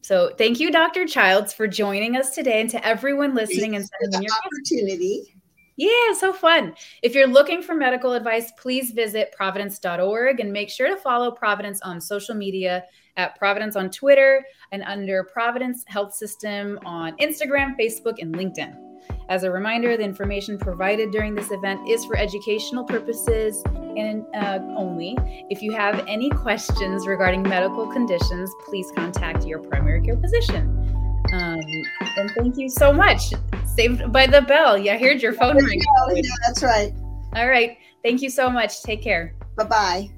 So 0.00 0.32
thank 0.36 0.58
you, 0.58 0.72
Dr. 0.72 1.06
Childs, 1.06 1.52
for 1.52 1.68
joining 1.68 2.16
us 2.16 2.34
today, 2.34 2.60
and 2.60 2.70
to 2.70 2.84
everyone 2.84 3.36
listening 3.36 3.72
Thanks 3.72 3.90
and 4.00 4.12
sending 4.12 4.22
your 4.22 4.36
opportunity. 4.44 5.37
Yeah, 5.78 6.12
so 6.12 6.32
fun. 6.32 6.74
If 7.04 7.14
you're 7.14 7.28
looking 7.28 7.62
for 7.62 7.72
medical 7.72 8.12
advice, 8.12 8.50
please 8.58 8.90
visit 8.90 9.30
providence.org 9.30 10.40
and 10.40 10.52
make 10.52 10.70
sure 10.70 10.88
to 10.88 10.96
follow 10.96 11.30
Providence 11.30 11.80
on 11.82 12.00
social 12.00 12.34
media 12.34 12.84
at 13.16 13.38
Providence 13.38 13.76
on 13.76 13.88
Twitter 13.88 14.44
and 14.72 14.82
under 14.82 15.22
Providence 15.22 15.84
Health 15.86 16.12
System 16.14 16.80
on 16.84 17.16
Instagram, 17.18 17.76
Facebook, 17.78 18.16
and 18.20 18.34
LinkedIn. 18.34 18.76
As 19.28 19.44
a 19.44 19.52
reminder, 19.52 19.96
the 19.96 20.02
information 20.02 20.58
provided 20.58 21.12
during 21.12 21.36
this 21.36 21.52
event 21.52 21.88
is 21.88 22.04
for 22.04 22.16
educational 22.16 22.82
purposes 22.82 23.62
and 23.96 24.24
uh, 24.34 24.58
only. 24.76 25.16
If 25.48 25.62
you 25.62 25.70
have 25.76 26.04
any 26.08 26.28
questions 26.28 27.06
regarding 27.06 27.44
medical 27.44 27.86
conditions, 27.86 28.50
please 28.64 28.90
contact 28.96 29.46
your 29.46 29.60
primary 29.60 30.02
care 30.02 30.16
physician. 30.16 30.74
Um, 31.32 31.60
and 32.16 32.30
thank 32.36 32.56
you 32.56 32.68
so 32.68 32.92
much. 32.92 33.32
Saved 33.78 34.12
by 34.12 34.26
the 34.26 34.42
bell. 34.42 34.76
Yeah, 34.76 34.94
I 34.94 34.98
heard 34.98 35.22
your 35.22 35.32
phone 35.32 35.54
ring. 35.54 35.80
Yeah, 36.12 36.22
that's 36.44 36.64
right. 36.64 36.92
All 37.36 37.46
right. 37.46 37.78
Thank 38.02 38.22
you 38.22 38.28
so 38.28 38.50
much. 38.50 38.82
Take 38.82 39.02
care. 39.02 39.36
Bye 39.56 39.64
bye. 39.64 40.10